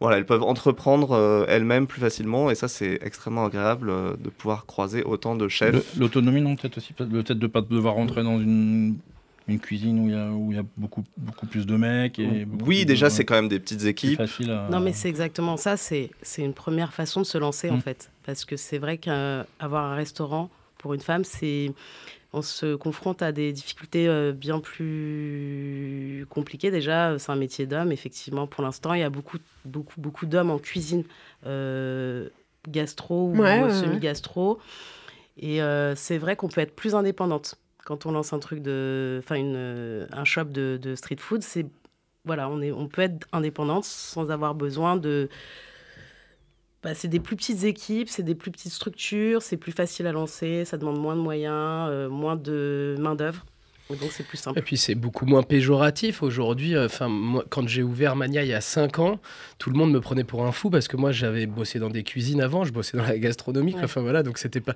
voilà, 0.00 0.16
elles 0.16 0.26
peuvent 0.26 0.42
entreprendre 0.42 1.46
elles-mêmes 1.48 1.86
plus 1.86 2.00
facilement 2.00 2.50
et 2.50 2.56
ça 2.56 2.66
c'est 2.66 2.98
extrêmement 3.00 3.44
agréable 3.44 3.92
de 4.18 4.28
pouvoir 4.28 4.66
croiser 4.66 5.04
autant 5.04 5.36
de 5.36 5.46
chefs. 5.46 5.96
L'autonomie 5.96 6.40
non 6.40 6.56
peut-être 6.56 6.78
aussi, 6.78 6.94
fait 6.94 7.06
de 7.06 7.32
ne 7.32 7.46
pas 7.46 7.60
devoir 7.60 7.94
rentrer 7.94 8.24
dans 8.24 8.40
une 8.40 8.96
une 9.48 9.58
cuisine 9.58 10.00
où 10.00 10.08
il 10.08 10.14
y 10.14 10.18
a, 10.18 10.30
où 10.30 10.52
il 10.52 10.56
y 10.56 10.60
a 10.60 10.64
beaucoup, 10.76 11.04
beaucoup 11.16 11.46
plus 11.46 11.66
de 11.66 11.76
mecs. 11.76 12.18
Et 12.18 12.46
oui, 12.64 12.84
déjà, 12.84 13.10
c'est 13.10 13.24
quand 13.24 13.34
même 13.34 13.48
des 13.48 13.60
petites 13.60 13.84
équipes. 13.84 14.20
Non, 14.70 14.80
mais 14.80 14.92
c'est 14.92 15.08
exactement 15.08 15.56
ça. 15.56 15.76
C'est 15.76 16.10
une 16.38 16.54
première 16.54 16.92
façon 16.92 17.20
de 17.20 17.26
se 17.26 17.38
lancer, 17.38 17.70
en 17.70 17.76
mm. 17.76 17.82
fait. 17.82 18.10
Parce 18.24 18.44
que 18.44 18.56
c'est 18.56 18.78
vrai 18.78 18.98
qu'avoir 18.98 19.84
un 19.84 19.94
restaurant 19.94 20.50
pour 20.78 20.94
une 20.94 21.00
femme, 21.00 21.24
c'est. 21.24 21.72
On 22.34 22.40
se 22.40 22.76
confronte 22.76 23.20
à 23.20 23.30
des 23.30 23.52
difficultés 23.52 24.08
euh, 24.08 24.32
bien 24.32 24.58
plus 24.58 26.24
compliquées. 26.30 26.70
Déjà, 26.70 27.18
c'est 27.18 27.30
un 27.30 27.36
métier 27.36 27.66
d'homme, 27.66 27.92
effectivement. 27.92 28.46
Pour 28.46 28.64
l'instant, 28.64 28.94
il 28.94 29.00
y 29.00 29.02
a 29.02 29.10
beaucoup, 29.10 29.36
beaucoup, 29.66 30.00
beaucoup 30.00 30.24
d'hommes 30.24 30.50
en 30.50 30.58
cuisine 30.58 31.04
euh, 31.44 32.30
gastro 32.66 33.28
ou 33.28 33.36
semi-gastro. 33.36 34.58
Et 35.36 35.62
euh, 35.62 35.94
c'est 35.94 36.16
vrai 36.16 36.36
qu'on 36.36 36.48
peut 36.48 36.62
être 36.62 36.74
plus 36.74 36.94
indépendante 36.94 37.56
quand 37.84 38.06
on 38.06 38.12
lance 38.12 38.32
un 38.32 38.38
truc 38.38 38.60
de, 38.60 39.20
enfin 39.22 39.36
un 40.12 40.24
shop 40.24 40.44
de, 40.44 40.78
de 40.80 40.94
street 40.94 41.16
food, 41.18 41.42
c'est 41.42 41.66
voilà, 42.24 42.48
on 42.48 42.60
est, 42.60 42.70
on 42.72 42.88
peut 42.88 43.02
être 43.02 43.26
indépendante 43.32 43.84
sans 43.84 44.30
avoir 44.30 44.54
besoin 44.54 44.96
de. 44.96 45.28
Bah, 46.82 46.94
c'est 46.94 47.08
des 47.08 47.20
plus 47.20 47.36
petites 47.36 47.64
équipes, 47.64 48.08
c'est 48.08 48.24
des 48.24 48.34
plus 48.34 48.50
petites 48.50 48.72
structures, 48.72 49.42
c'est 49.42 49.56
plus 49.56 49.72
facile 49.72 50.06
à 50.06 50.12
lancer, 50.12 50.64
ça 50.64 50.78
demande 50.78 50.98
moins 50.98 51.14
de 51.14 51.20
moyens, 51.20 51.88
euh, 51.90 52.08
moins 52.08 52.34
de 52.36 52.96
main 52.98 53.14
d'œuvre 53.14 53.44
Donc 54.00 54.10
c'est 54.12 54.26
plus 54.26 54.38
simple. 54.38 54.58
Et 54.58 54.62
puis 54.62 54.76
c'est 54.76 54.94
beaucoup 54.94 55.26
moins 55.26 55.42
péjoratif 55.42 56.22
aujourd'hui. 56.22 56.74
Euh, 56.74 56.86
enfin, 56.86 57.08
moi, 57.08 57.44
quand 57.48 57.66
j'ai 57.68 57.82
ouvert 57.82 58.16
Mania 58.16 58.42
il 58.42 58.48
y 58.48 58.54
a 58.54 58.60
5 58.60 58.98
ans, 58.98 59.20
tout 59.58 59.70
le 59.70 59.76
monde 59.76 59.92
me 59.92 60.00
prenait 60.00 60.24
pour 60.24 60.44
un 60.44 60.52
fou 60.52 60.70
parce 60.70 60.88
que 60.88 60.96
moi 60.96 61.12
j'avais 61.12 61.46
bossé 61.46 61.78
dans 61.78 61.90
des 61.90 62.02
cuisines 62.02 62.40
avant, 62.40 62.64
je 62.64 62.72
bossais 62.72 62.96
dans 62.96 63.04
la 63.04 63.18
gastronomie. 63.18 63.74
Enfin 63.82 64.00
voilà, 64.00 64.22
donc 64.22 64.38
c'était 64.38 64.60
pas. 64.60 64.74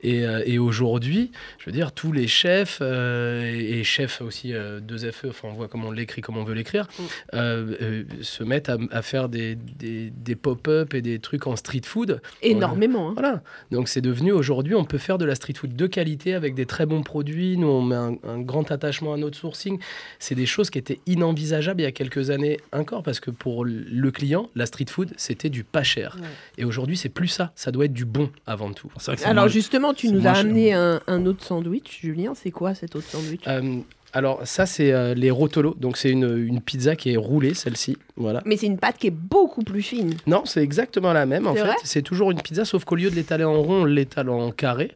Et, 0.00 0.26
euh, 0.26 0.42
et 0.46 0.58
aujourd'hui, 0.58 1.30
je 1.58 1.66
veux 1.66 1.72
dire, 1.72 1.92
tous 1.92 2.12
les 2.12 2.26
chefs 2.26 2.78
euh, 2.80 3.44
et, 3.44 3.84
chefs 3.84 4.20
aussi 4.20 4.52
deux 4.82 5.10
FE, 5.10 5.28
enfin 5.28 5.48
on 5.48 5.54
voit 5.54 5.68
comment 5.68 5.88
on 5.88 5.92
l'écrit, 5.92 6.20
comment 6.20 6.40
on 6.40 6.44
veut 6.44 6.54
l'écrire, 6.54 6.88
mm. 6.98 7.42
se 8.20 8.42
mettent 8.42 8.70
à, 8.90 9.02
faire 9.02 9.28
des, 9.28 9.54
des, 9.54 10.10
des 10.10 10.36
pop-up 10.36 10.94
et 10.94 11.02
des 11.02 11.18
trucs 11.18 11.46
en 11.46 11.56
street 11.56 11.82
food. 11.84 12.20
Énormément. 12.42 13.10
Hein. 13.10 13.14
Voilà. 13.14 13.42
Donc 13.70 13.88
c'est 13.88 14.00
devenu 14.00 14.32
aujourd'hui, 14.32 14.74
on 14.74 14.84
peut 14.84 14.98
faire 14.98 15.18
de 15.18 15.24
la 15.24 15.34
street 15.34 15.54
food 15.54 15.76
de 15.76 15.86
qualité 15.86 16.34
avec 16.34 16.54
des 16.54 16.66
très 16.66 16.86
bons 16.86 17.02
produits. 17.02 17.56
Nous, 17.56 17.66
on 17.66 17.82
met 17.82 17.96
un, 17.96 18.16
un 18.24 18.40
grand 18.40 18.57
attachement 18.62 19.14
à 19.14 19.16
notre 19.16 19.36
sourcing. 19.36 19.78
C'est 20.18 20.34
des 20.34 20.46
choses 20.46 20.70
qui 20.70 20.78
étaient 20.78 21.00
inenvisageables 21.06 21.80
il 21.80 21.84
y 21.84 21.86
a 21.86 21.92
quelques 21.92 22.30
années 22.30 22.58
encore, 22.72 23.02
parce 23.02 23.20
que 23.20 23.30
pour 23.30 23.64
le 23.64 24.10
client, 24.10 24.50
la 24.54 24.66
street 24.66 24.86
food, 24.88 25.12
c'était 25.16 25.50
du 25.50 25.64
pas 25.64 25.82
cher. 25.82 26.16
Et 26.56 26.64
aujourd'hui, 26.64 26.96
c'est 26.96 27.08
plus 27.08 27.28
ça. 27.28 27.52
Ça 27.54 27.70
doit 27.70 27.86
être 27.86 27.92
du 27.92 28.04
bon 28.04 28.30
avant 28.46 28.72
tout. 28.72 28.90
Alors 29.24 29.48
justement, 29.48 29.94
tu 29.94 30.08
nous 30.10 30.26
as 30.26 30.32
amené 30.32 30.72
un, 30.74 31.26
autre 31.26 31.44
sandwich, 31.44 32.00
Julien. 32.00 32.32
C'est 32.34 32.50
quoi 32.50 32.74
cet 32.74 32.96
autre 32.96 33.08
sandwich? 33.08 33.42
Euh, 33.46 33.80
alors 34.12 34.46
ça 34.46 34.66
c'est 34.66 34.92
euh, 34.92 35.14
les 35.14 35.30
rotolo, 35.30 35.74
donc 35.78 35.96
c'est 35.96 36.10
une, 36.10 36.36
une, 36.36 36.60
pizza 36.60 36.96
qui 36.96 37.12
est 37.12 37.16
roulée 37.16 37.54
celle-ci, 37.54 37.96
voilà. 38.16 38.42
Mais 38.44 38.56
c'est 38.56 38.66
une 38.66 38.78
pâte 38.78 38.98
qui 38.98 39.08
est 39.08 39.16
beaucoup 39.16 39.62
plus 39.62 39.82
fine. 39.82 40.14
Non, 40.26 40.42
c'est 40.44 40.62
exactement 40.62 41.12
la 41.12 41.26
même 41.26 41.46
en 41.46 41.54
fait. 41.54 41.74
C'est 41.84 42.02
toujours 42.02 42.30
une 42.30 42.40
pizza, 42.40 42.64
sauf 42.64 42.84
qu'au 42.84 42.96
lieu 42.96 43.10
de 43.10 43.14
l'étaler 43.14 43.44
en 43.44 43.62
rond, 43.62 43.82
on 43.82 43.84
l'étale 43.84 44.30
en 44.30 44.50
carré, 44.50 44.92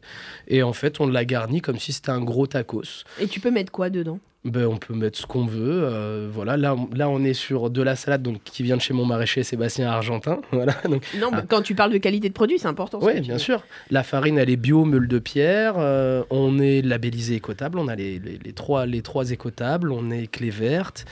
et 0.47 0.63
en 0.63 0.73
fait 0.73 0.99
on 0.99 1.07
la 1.07 1.25
garnit 1.25 1.61
comme 1.61 1.77
si 1.77 1.93
c'était 1.93 2.11
un 2.11 2.21
gros 2.21 2.47
tacos. 2.47 3.03
Et 3.19 3.27
tu 3.27 3.39
peux 3.39 3.51
mettre 3.51 3.71
quoi 3.71 3.89
dedans? 3.89 4.19
Ben, 4.45 4.65
on 4.65 4.75
peut 4.75 4.93
mettre 4.93 5.17
ce 5.17 5.25
qu'on 5.25 5.45
veut. 5.45 5.83
Euh, 5.83 6.27
voilà, 6.29 6.57
là, 6.57 6.75
là, 6.93 7.07
on 7.07 7.23
est 7.23 7.33
sur 7.33 7.69
de 7.69 7.81
la 7.81 7.95
salade 7.95 8.23
donc, 8.23 8.43
qui 8.43 8.61
vient 8.61 8.75
de 8.75 8.81
chez 8.81 8.93
mon 8.93 9.05
maraîcher 9.05 9.43
Sébastien 9.43 9.89
Argentin. 9.89 10.41
Voilà, 10.51 10.73
donc, 10.87 11.03
non, 11.19 11.29
ah. 11.31 11.43
quand 11.47 11.61
tu 11.61 11.73
parles 11.75 11.91
de 11.91 11.97
qualité 11.97 12.29
de 12.29 12.33
produit, 12.33 12.59
c'est 12.59 12.67
important. 12.67 12.99
Oui, 13.01 13.21
bien 13.21 13.37
sûr. 13.37 13.63
La 13.89 14.03
farine, 14.03 14.37
elle 14.37 14.49
est 14.49 14.57
bio, 14.57 14.85
meule 14.85 15.07
de 15.07 15.17
pierre. 15.17 15.75
Euh, 15.77 16.23
on 16.29 16.59
est 16.59 16.81
labellisé 16.81 17.35
écotable. 17.35 17.79
On 17.79 17.87
a 17.87 17.95
les, 17.95 18.19
les, 18.19 18.53
trois, 18.53 18.85
les 18.85 19.01
trois 19.01 19.31
écotables. 19.31 19.91
On 19.91 20.11
est 20.11 20.27
clé 20.27 20.49
verte. 20.49 21.05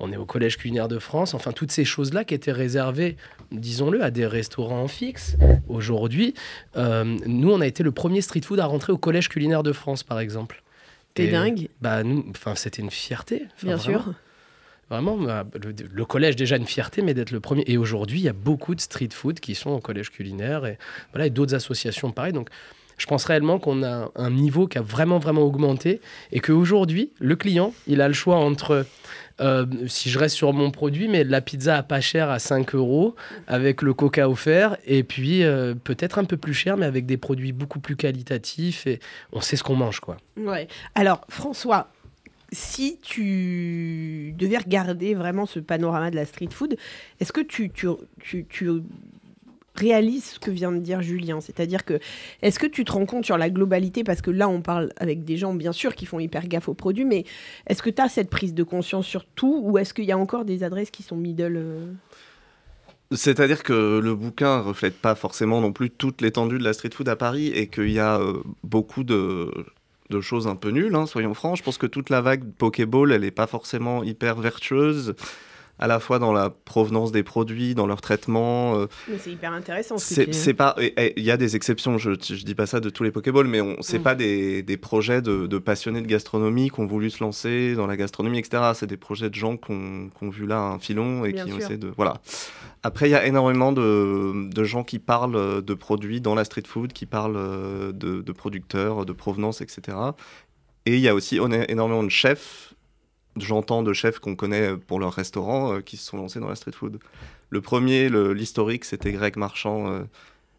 On 0.00 0.12
est 0.12 0.16
au 0.16 0.26
Collège 0.26 0.58
culinaire 0.58 0.88
de 0.88 0.98
France. 0.98 1.34
Enfin, 1.34 1.52
toutes 1.52 1.72
ces 1.72 1.84
choses-là 1.84 2.24
qui 2.24 2.34
étaient 2.34 2.52
réservées, 2.52 3.16
disons-le, 3.52 4.02
à 4.02 4.10
des 4.10 4.26
restaurants 4.26 4.88
fixes. 4.88 5.36
Aujourd'hui, 5.68 6.34
euh, 6.76 7.04
nous, 7.26 7.50
on 7.50 7.60
a 7.60 7.66
été 7.66 7.82
le 7.82 7.92
premier 7.92 8.20
street 8.20 8.42
food 8.42 8.60
à 8.60 8.66
rentrer 8.66 8.92
au 8.92 8.98
Collège 8.98 9.28
culinaire 9.28 9.62
de 9.62 9.72
France, 9.72 10.02
par 10.02 10.18
exemple. 10.20 10.62
T'es 11.14 11.28
dingue. 11.28 11.68
Bah 11.80 12.02
nous, 12.02 12.24
enfin 12.30 12.54
c'était 12.54 12.82
une 12.82 12.90
fierté. 12.90 13.46
Bien 13.62 13.78
sûr. 13.78 14.14
Vraiment, 14.90 15.16
bah, 15.16 15.46
le, 15.54 16.04
collège 16.04 16.36
déjà 16.36 16.56
une 16.56 16.66
fierté, 16.66 17.00
mais 17.00 17.14
d'être 17.14 17.30
le 17.30 17.40
premier. 17.40 17.64
Et 17.66 17.78
aujourd'hui, 17.78 18.18
il 18.20 18.24
y 18.24 18.28
a 18.28 18.34
beaucoup 18.34 18.74
de 18.74 18.80
street 18.80 19.08
food 19.10 19.40
qui 19.40 19.54
sont 19.54 19.70
au 19.70 19.80
collège 19.80 20.10
culinaire 20.10 20.66
et 20.66 20.76
voilà, 21.12 21.26
et 21.26 21.30
d'autres 21.30 21.54
associations 21.54 22.12
pareilles. 22.12 22.34
Donc, 22.34 22.50
je 23.02 23.06
pense 23.08 23.24
réellement 23.24 23.58
qu'on 23.58 23.82
a 23.82 24.12
un 24.14 24.30
niveau 24.30 24.68
qui 24.68 24.78
a 24.78 24.80
vraiment 24.80 25.18
vraiment 25.18 25.42
augmenté 25.42 26.00
et 26.30 26.38
qu'aujourd'hui, 26.38 27.10
le 27.18 27.34
client, 27.34 27.74
il 27.88 28.00
a 28.00 28.06
le 28.06 28.14
choix 28.14 28.36
entre 28.36 28.86
euh, 29.40 29.66
si 29.88 30.08
je 30.08 30.20
reste 30.20 30.36
sur 30.36 30.52
mon 30.52 30.70
produit, 30.70 31.08
mais 31.08 31.24
la 31.24 31.40
pizza 31.40 31.78
à 31.78 31.82
pas 31.82 32.00
cher 32.00 32.30
à 32.30 32.38
5 32.38 32.76
euros, 32.76 33.16
avec 33.48 33.82
le 33.82 33.92
coca 33.92 34.28
offert, 34.28 34.76
et 34.86 35.02
puis 35.02 35.42
euh, 35.42 35.74
peut-être 35.74 36.20
un 36.20 36.24
peu 36.24 36.36
plus 36.36 36.54
cher, 36.54 36.76
mais 36.76 36.86
avec 36.86 37.04
des 37.04 37.16
produits 37.16 37.50
beaucoup 37.50 37.80
plus 37.80 37.96
qualitatifs, 37.96 38.86
et 38.86 39.00
on 39.32 39.40
sait 39.40 39.56
ce 39.56 39.64
qu'on 39.64 39.74
mange, 39.74 39.98
quoi. 39.98 40.16
Ouais. 40.36 40.68
Alors, 40.94 41.22
François, 41.28 41.88
si 42.52 42.98
tu 43.02 44.32
devais 44.38 44.58
regarder 44.58 45.14
vraiment 45.14 45.46
ce 45.46 45.58
panorama 45.58 46.12
de 46.12 46.16
la 46.16 46.26
street 46.26 46.50
food, 46.52 46.76
est-ce 47.18 47.32
que 47.32 47.40
tu, 47.40 47.72
réalise 49.74 50.24
ce 50.24 50.38
que 50.38 50.50
vient 50.50 50.72
de 50.72 50.78
dire 50.78 51.02
Julien. 51.02 51.40
C'est-à-dire 51.40 51.84
que, 51.84 51.98
est-ce 52.42 52.58
que 52.58 52.66
tu 52.66 52.84
te 52.84 52.92
rends 52.92 53.06
compte 53.06 53.24
sur 53.24 53.38
la 53.38 53.50
globalité, 53.50 54.04
parce 54.04 54.20
que 54.20 54.30
là, 54.30 54.48
on 54.48 54.60
parle 54.60 54.90
avec 54.98 55.24
des 55.24 55.36
gens, 55.36 55.54
bien 55.54 55.72
sûr, 55.72 55.94
qui 55.94 56.06
font 56.06 56.20
hyper 56.20 56.46
gaffe 56.46 56.68
aux 56.68 56.74
produits, 56.74 57.04
mais 57.04 57.24
est-ce 57.66 57.82
que 57.82 57.90
tu 57.90 58.02
as 58.02 58.08
cette 58.08 58.30
prise 58.30 58.54
de 58.54 58.62
conscience 58.62 59.06
sur 59.06 59.24
tout, 59.24 59.60
ou 59.62 59.78
est-ce 59.78 59.94
qu'il 59.94 60.04
y 60.04 60.12
a 60.12 60.18
encore 60.18 60.44
des 60.44 60.62
adresses 60.62 60.90
qui 60.90 61.02
sont 61.02 61.16
middle 61.16 61.56
euh 61.56 61.92
C'est-à-dire 63.12 63.62
que 63.62 63.98
le 63.98 64.14
bouquin 64.14 64.60
reflète 64.60 64.98
pas 64.98 65.14
forcément 65.14 65.60
non 65.60 65.72
plus 65.72 65.90
toute 65.90 66.20
l'étendue 66.20 66.58
de 66.58 66.64
la 66.64 66.72
street 66.72 66.90
food 66.94 67.08
à 67.08 67.16
Paris, 67.16 67.48
et 67.48 67.68
qu'il 67.68 67.90
y 67.90 67.98
a 67.98 68.18
euh, 68.18 68.42
beaucoup 68.62 69.04
de 69.04 69.50
choses 70.20 70.46
un 70.46 70.56
peu 70.56 70.68
nulles, 70.68 70.94
hein, 70.94 71.06
soyons 71.06 71.32
francs. 71.32 71.56
Je 71.56 71.62
pense 71.62 71.78
que 71.78 71.86
toute 71.86 72.10
la 72.10 72.20
vague 72.20 72.44
Pokéball, 72.58 73.12
elle 73.12 73.22
n'est 73.22 73.30
pas 73.30 73.46
forcément 73.46 74.02
hyper 74.02 74.38
vertueuse 74.38 75.14
à 75.82 75.88
la 75.88 75.98
fois 75.98 76.20
dans 76.20 76.32
la 76.32 76.48
provenance 76.48 77.10
des 77.10 77.24
produits, 77.24 77.74
dans 77.74 77.88
leur 77.88 78.00
traitement. 78.00 78.76
Euh, 78.76 78.86
mais 79.08 79.18
c'est 79.18 79.32
hyper 79.32 79.52
intéressant. 79.52 79.98
C'est 79.98 80.54
pas, 80.54 80.76
il 80.78 81.24
y 81.24 81.32
a 81.32 81.36
des 81.36 81.56
exceptions. 81.56 81.98
Je, 81.98 82.12
je 82.12 82.44
dis 82.44 82.54
pas 82.54 82.66
ça 82.66 82.78
de 82.78 82.88
tous 82.88 83.02
les 83.02 83.10
Pokéballs, 83.10 83.48
mais 83.48 83.60
on, 83.60 83.74
c'est 83.80 83.98
mm. 83.98 84.02
pas 84.02 84.14
des, 84.14 84.62
des, 84.62 84.76
projets 84.76 85.22
de, 85.22 85.58
passionnés 85.58 86.00
de 86.00 86.06
gastronomie 86.06 86.70
qui 86.70 86.78
ont 86.78 86.86
voulu 86.86 87.10
se 87.10 87.22
lancer 87.22 87.74
dans 87.74 87.88
la 87.88 87.96
gastronomie, 87.96 88.38
etc. 88.38 88.62
C'est 88.74 88.86
des 88.86 88.96
projets 88.96 89.28
de 89.28 89.34
gens 89.34 89.56
qui 89.56 89.72
ont, 89.72 90.30
vu 90.30 90.46
là 90.46 90.60
un 90.60 90.78
filon 90.78 91.24
et 91.24 91.32
qui 91.32 91.52
ont 91.52 91.58
essayé 91.58 91.78
de, 91.78 91.92
voilà. 91.96 92.20
Après, 92.84 93.08
il 93.08 93.12
y 93.12 93.16
a 93.16 93.26
énormément 93.26 93.72
de, 93.72 94.48
de, 94.54 94.64
gens 94.64 94.84
qui 94.84 95.00
parlent 95.00 95.64
de 95.64 95.74
produits 95.74 96.20
dans 96.20 96.36
la 96.36 96.44
street 96.44 96.62
food, 96.64 96.92
qui 96.92 97.06
parlent 97.06 97.92
de, 97.92 98.20
de 98.20 98.32
producteurs, 98.32 99.04
de 99.04 99.12
provenance, 99.12 99.60
etc. 99.60 99.96
Et 100.86 100.94
il 100.94 101.00
y 101.00 101.08
a 101.08 101.14
aussi 101.14 101.38
énormément 101.68 102.04
de 102.04 102.08
chefs 102.08 102.72
j'entends 103.36 103.82
de 103.82 103.92
chefs 103.92 104.18
qu'on 104.18 104.36
connaît 104.36 104.76
pour 104.76 105.00
leur 105.00 105.12
restaurant 105.12 105.74
euh, 105.74 105.80
qui 105.80 105.96
se 105.96 106.04
sont 106.06 106.16
lancés 106.16 106.40
dans 106.40 106.48
la 106.48 106.54
street 106.54 106.72
food. 106.72 106.98
Le 107.50 107.60
premier, 107.60 108.08
l'historique, 108.08 108.84
c'était 108.84 109.12
Greg 109.12 109.36
Marchand 109.36 109.88
euh, 109.88 110.02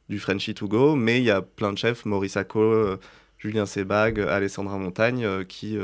du 0.10 0.20
Frenchy 0.20 0.54
to 0.54 0.68
Go, 0.68 0.96
mais 0.96 1.20
il 1.20 1.24
y 1.24 1.32
a 1.32 1.42
plein 1.42 1.74
de 1.74 1.78
chefs, 1.78 2.06
Maurice 2.06 2.38
Acco, 2.38 2.62
euh, 2.62 3.00
Julien 3.40 3.66
Sebag, 3.66 4.20
Alessandra 4.20 4.78
Montagne, 4.78 5.28
qui 5.46 5.78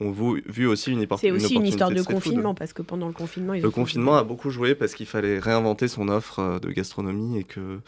ont 0.00 0.12
vu, 0.12 0.66
aussi 0.66 0.92
une, 0.92 1.06
C'est 1.18 1.30
aussi 1.30 1.54
une 1.54 1.66
histoire 1.66 1.90
de 1.90 2.00
confinement, 2.00 2.54
parce 2.54 2.72
que 2.72 2.80
pendant 2.80 3.08
le 3.08 3.12
confinement... 3.12 3.52
le 3.52 3.70
confinement 3.70 4.16
a 4.16 4.24
beaucoup 4.24 4.50
joué 4.50 4.74
parce 4.74 4.94
qu'il 4.94 5.06
fallait 5.06 5.38
réinventer 5.38 5.88
son 5.88 6.08
offre 6.08 6.58
de 6.60 6.70
gastronomie 6.70 7.38
et 7.38 7.44
que 7.44 7.80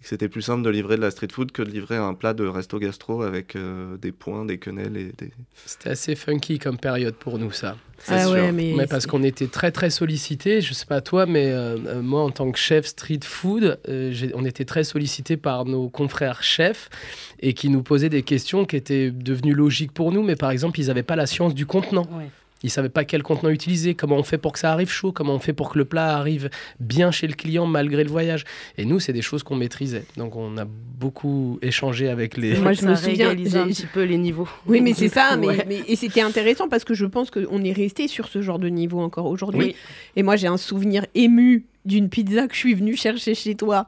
c'était 0.00 0.28
plus 0.28 0.42
simple 0.42 0.62
de 0.62 0.70
livrer 0.70 0.96
de 0.96 1.00
la 1.00 1.10
street 1.10 1.28
food 1.32 1.50
que 1.50 1.60
de 1.62 1.70
livrer 1.70 1.96
un 1.96 2.14
plat 2.14 2.32
de 2.32 2.46
resto 2.46 2.78
gastro 2.78 3.22
avec 3.22 3.56
euh, 3.56 3.96
des 3.96 4.12
points, 4.12 4.44
des 4.44 4.58
quenelles 4.58 4.96
et 4.96 5.12
des... 5.18 5.32
C'était 5.66 5.90
assez 5.90 6.14
funky 6.14 6.58
comme 6.58 6.78
période 6.78 7.14
pour 7.14 7.38
nous, 7.38 7.50
ça. 7.50 7.76
Ah 8.06 8.24
sûr. 8.24 8.52
mais, 8.52 8.86
parce 8.86 9.06
qu'on 9.06 9.24
était 9.24 9.48
très 9.48 9.72
très 9.72 9.90
sollicité. 9.90 10.60
Je 10.60 10.72
sais 10.72 10.86
pas 10.86 11.00
toi, 11.00 11.26
mais 11.26 11.50
euh, 11.50 11.76
euh, 11.86 12.02
moi 12.02 12.22
en 12.22 12.30
tant 12.30 12.50
que 12.52 12.58
chef 12.58 12.86
street 12.86 13.20
food, 13.24 13.80
on 14.34 14.44
était 14.44 14.64
très 14.64 14.84
sollicité 14.84 15.36
par 15.36 15.64
nos 15.64 15.88
confrères 15.88 16.44
chefs 16.44 16.90
et 17.40 17.54
qui 17.54 17.68
nous 17.68 17.82
posaient 17.82 18.08
des 18.08 18.22
questions 18.22 18.64
qui 18.66 18.76
étaient 18.76 19.10
devenues 19.10 19.54
logiques 19.54 19.92
pour 19.92 20.12
nous, 20.12 20.22
mais 20.22 20.36
par 20.36 20.52
exemple 20.52 20.78
ils 20.78 20.86
n'avaient 20.86 21.02
pas 21.02 21.16
la 21.16 21.26
science 21.26 21.54
du 21.54 21.66
contenant. 21.66 22.06
Ouais. 22.12 22.30
Ils 22.62 22.70
savaient 22.70 22.88
pas 22.88 23.04
quel 23.04 23.22
contenant 23.22 23.50
utiliser, 23.50 23.94
comment 23.94 24.16
on 24.16 24.22
fait 24.22 24.38
pour 24.38 24.52
que 24.52 24.58
ça 24.58 24.72
arrive 24.72 24.90
chaud, 24.90 25.12
comment 25.12 25.34
on 25.34 25.38
fait 25.38 25.52
pour 25.52 25.70
que 25.70 25.78
le 25.78 25.84
plat 25.84 26.16
arrive 26.16 26.50
bien 26.80 27.10
chez 27.10 27.26
le 27.26 27.34
client 27.34 27.66
malgré 27.66 28.04
le 28.04 28.10
voyage. 28.10 28.44
Et 28.76 28.84
nous, 28.84 29.00
c'est 29.00 29.12
des 29.12 29.22
choses 29.22 29.42
qu'on 29.42 29.56
maîtrisait. 29.56 30.04
Donc 30.16 30.36
on 30.36 30.56
a 30.58 30.64
beaucoup 30.64 31.58
échangé 31.62 32.08
avec 32.08 32.36
les. 32.36 32.58
Moi, 32.58 32.72
je 32.72 32.84
me 32.84 32.94
souviens 32.94 33.30
un 33.30 33.36
petit 33.36 33.86
peu 33.86 34.02
les 34.02 34.18
niveaux. 34.18 34.48
Oui, 34.66 34.80
mais 34.80 34.94
c'est 34.94 35.08
ça. 35.08 35.36
Mais, 35.36 35.82
et 35.86 35.96
c'était 35.96 36.20
intéressant 36.20 36.68
parce 36.68 36.84
que 36.84 36.94
je 36.94 37.06
pense 37.06 37.30
qu'on 37.30 37.62
est 37.62 37.72
resté 37.72 38.08
sur 38.08 38.28
ce 38.28 38.42
genre 38.42 38.58
de 38.58 38.68
niveau 38.68 39.00
encore 39.00 39.26
aujourd'hui. 39.26 39.76
Et 40.16 40.22
moi, 40.22 40.36
j'ai 40.36 40.48
un 40.48 40.56
souvenir 40.56 41.06
ému 41.14 41.64
d'une 41.84 42.08
pizza 42.08 42.46
que 42.46 42.54
je 42.54 42.58
suis 42.58 42.74
venue 42.74 42.96
chercher 42.96 43.34
chez 43.34 43.54
toi 43.54 43.86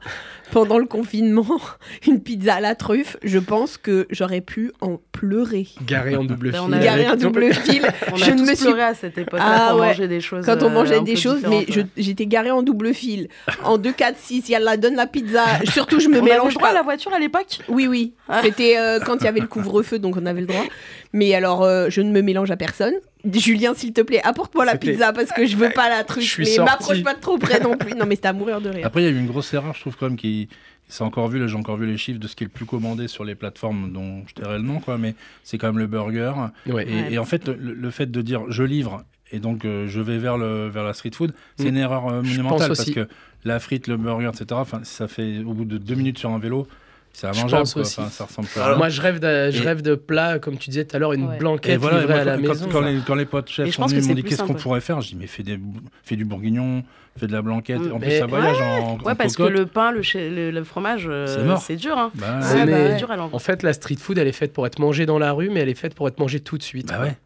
pendant 0.51 0.77
le 0.77 0.85
confinement, 0.85 1.59
une 2.07 2.21
pizza 2.21 2.55
à 2.55 2.59
la 2.59 2.75
truffe, 2.75 3.17
je 3.23 3.39
pense 3.39 3.77
que 3.77 4.07
j'aurais 4.09 4.41
pu 4.41 4.71
en 4.81 4.99
pleurer. 5.11 5.67
Garé 5.85 6.15
en 6.15 6.23
double 6.23 6.51
ben, 6.51 6.65
fil. 6.65 6.79
Garé 6.79 7.09
en 7.09 7.15
double 7.15 7.53
fil. 7.53 7.81
On 8.11 8.15
je 8.15 8.25
a 8.25 8.31
tous 8.33 8.41
me 8.41 8.55
suis... 8.55 8.65
pleuré 8.65 8.83
à 8.83 8.93
cette 8.93 9.17
époque 9.17 9.39
ah, 9.41 9.67
quand 9.69 9.75
on 9.75 9.77
mangeait 9.79 10.07
des 10.07 10.21
choses. 10.21 10.45
Quand 10.45 10.63
on 10.63 10.69
mangeait 10.69 10.99
euh, 10.99 11.01
des 11.01 11.15
choses, 11.15 11.45
mais 11.47 11.65
j'étais 11.97 12.25
garé 12.25 12.51
en 12.51 12.63
double 12.63 12.93
fil. 12.93 13.29
En 13.63 13.77
2, 13.77 13.91
4, 13.91 14.17
6, 14.17 14.43
il 14.47 14.51
y 14.51 14.55
a 14.55 14.59
la 14.59 14.77
donne 14.77 14.95
la 14.95 15.07
pizza. 15.07 15.45
Surtout, 15.65 15.99
je 15.99 16.09
me 16.09 16.19
on 16.19 16.23
mélange 16.23 16.57
pas. 16.57 16.73
la 16.73 16.81
voiture 16.81 17.13
à 17.13 17.19
l'époque? 17.19 17.59
Oui, 17.69 17.87
oui. 17.87 18.13
Ah. 18.27 18.41
C'était 18.43 18.77
euh, 18.77 18.99
quand 18.99 19.17
il 19.17 19.25
y 19.25 19.27
avait 19.27 19.39
le 19.39 19.47
couvre-feu, 19.47 19.99
donc 19.99 20.17
on 20.17 20.25
avait 20.25 20.41
le 20.41 20.47
droit. 20.47 20.65
Mais 21.13 21.33
alors, 21.33 21.63
euh, 21.63 21.87
je 21.89 22.01
ne 22.01 22.11
me 22.11 22.21
mélange 22.21 22.51
à 22.51 22.57
personne. 22.57 22.93
Julien, 23.33 23.73
s'il 23.73 23.93
te 23.93 24.01
plaît, 24.01 24.21
apporte-moi 24.23 24.65
la 24.65 24.77
pizza 24.77 25.13
parce 25.13 25.31
que 25.31 25.45
je 25.45 25.55
veux 25.55 25.71
pas 25.71 25.89
la 25.89 26.03
truc. 26.05 26.23
Mais 26.39 26.57
m'approche 26.57 27.03
pas 27.03 27.13
de 27.13 27.19
trop 27.19 27.37
près 27.37 27.59
non 27.59 27.77
plus. 27.77 27.93
Non, 27.93 28.05
mais 28.05 28.15
c'était 28.15 28.29
à 28.29 28.33
mourir 28.33 28.61
de 28.61 28.69
rire. 28.69 28.85
Après, 28.85 29.01
il 29.01 29.05
y 29.05 29.07
a 29.07 29.11
eu 29.11 29.19
une 29.19 29.27
grosse 29.27 29.53
erreur, 29.53 29.73
je 29.73 29.81
trouve, 29.81 29.95
quand 29.97 30.07
même, 30.07 30.17
qui. 30.17 30.49
C'est 30.87 31.05
encore 31.05 31.29
vu, 31.29 31.47
j'ai 31.47 31.55
encore 31.55 31.77
vu 31.77 31.87
les 31.87 31.97
chiffres 31.97 32.19
de 32.19 32.27
ce 32.27 32.35
qui 32.35 32.43
est 32.43 32.47
le 32.47 32.51
plus 32.51 32.65
commandé 32.65 33.07
sur 33.07 33.23
les 33.23 33.33
plateformes 33.33 33.93
dont 33.93 34.23
je 34.27 34.33
tairai 34.33 34.57
le 34.57 34.63
nom, 34.63 34.81
quoi, 34.81 34.97
mais 34.97 35.15
c'est 35.41 35.57
quand 35.57 35.67
même 35.67 35.77
le 35.77 35.87
burger. 35.87 36.33
Et, 36.67 37.17
en 37.17 37.23
fait, 37.23 37.47
le, 37.47 37.91
fait 37.91 38.11
de 38.11 38.21
dire 38.21 38.43
je 38.49 38.63
livre 38.63 39.05
et 39.31 39.39
donc 39.39 39.63
euh, 39.63 39.87
je 39.87 40.01
vais 40.01 40.17
vers, 40.17 40.37
le, 40.37 40.67
vers 40.67 40.83
la 40.83 40.93
street 40.93 41.11
food, 41.13 41.33
c'est 41.57 41.69
une 41.69 41.75
mm. 41.75 41.77
erreur 41.77 42.07
euh, 42.07 42.21
monumentale 42.21 42.67
parce 42.67 42.91
que 42.91 43.07
la 43.45 43.59
frite, 43.59 43.87
le 43.87 43.95
burger, 43.95 44.29
etc., 44.33 44.61
ça 44.83 45.07
fait 45.07 45.39
au 45.39 45.53
bout 45.53 45.65
de 45.65 45.77
deux 45.77 45.95
minutes 45.95 46.19
sur 46.19 46.29
un 46.31 46.39
vélo, 46.39 46.67
C'est 47.13 47.27
à 47.27 47.33
manger 47.33 47.57
aussi. 47.57 48.01
ça 48.09 48.25
ressemble 48.25 48.47
pas 48.47 48.75
Moi, 48.75 48.89
je 48.89 49.01
rêve, 49.01 49.19
de, 49.19 49.51
je 49.51 49.61
rêve 49.63 49.81
de 49.81 49.95
plats, 49.95 50.39
comme 50.39 50.57
tu 50.57 50.69
disais 50.69 50.85
tout 50.85 50.95
à 50.95 50.99
l'heure, 50.99 51.13
une 51.13 51.37
blanquette 51.37 51.79
voilà, 51.79 51.99
livrée 51.99 52.19
à 52.19 52.23
la 52.23 52.37
quand, 52.37 52.41
maison. 52.41 52.69
Quand, 52.71 52.81
les, 52.81 52.99
quand 53.05 53.15
les 53.15 53.25
potes 53.25 53.49
chefs 53.49 53.75
sont 53.75 53.85
venus, 53.85 54.07
m'ont 54.07 54.13
dit 54.13 54.23
qu'est-ce 54.23 54.43
qu'on 54.43 54.53
pourrait 54.53 54.81
faire. 54.81 55.01
Je 55.01 55.09
dis 55.09 55.15
mais 55.15 55.27
fais, 55.27 55.43
des, 55.43 55.59
fais 56.03 56.15
du 56.15 56.25
bourguignon, 56.25 56.83
fais 57.17 57.27
de 57.27 57.33
la 57.33 57.41
blanquette. 57.41 57.81
En 57.93 57.99
plus, 57.99 58.17
ça 58.17 58.25
voyage 58.25 58.61
en 58.61 58.97
Ouais, 59.03 59.15
parce 59.15 59.35
que 59.35 59.43
le 59.43 59.65
pain, 59.65 59.91
le, 59.91 60.63
fromage, 60.63 61.05
euh, 61.07 61.55
c'est 61.57 61.75
dur. 61.75 61.97
Hein. 61.97 62.11
Bah 62.15 62.39
c'est 62.41 62.65
bah 62.65 62.93
dur 62.93 63.09
En 63.31 63.39
fait, 63.39 63.63
la 63.63 63.73
street 63.73 63.97
food, 63.99 64.17
elle 64.17 64.27
est 64.27 64.31
faite 64.31 64.53
pour 64.53 64.65
être 64.65 64.79
mangée 64.79 65.05
dans 65.05 65.19
la 65.19 65.31
rue, 65.31 65.49
mais 65.49 65.61
elle 65.61 65.69
est 65.69 65.75
faite 65.75 65.95
pour 65.95 66.07
être 66.07 66.19
mangée 66.19 66.39
tout 66.39 66.57
de 66.57 66.63
suite. 66.63 66.87
Bah 66.87 67.01
ouais. 67.01 67.17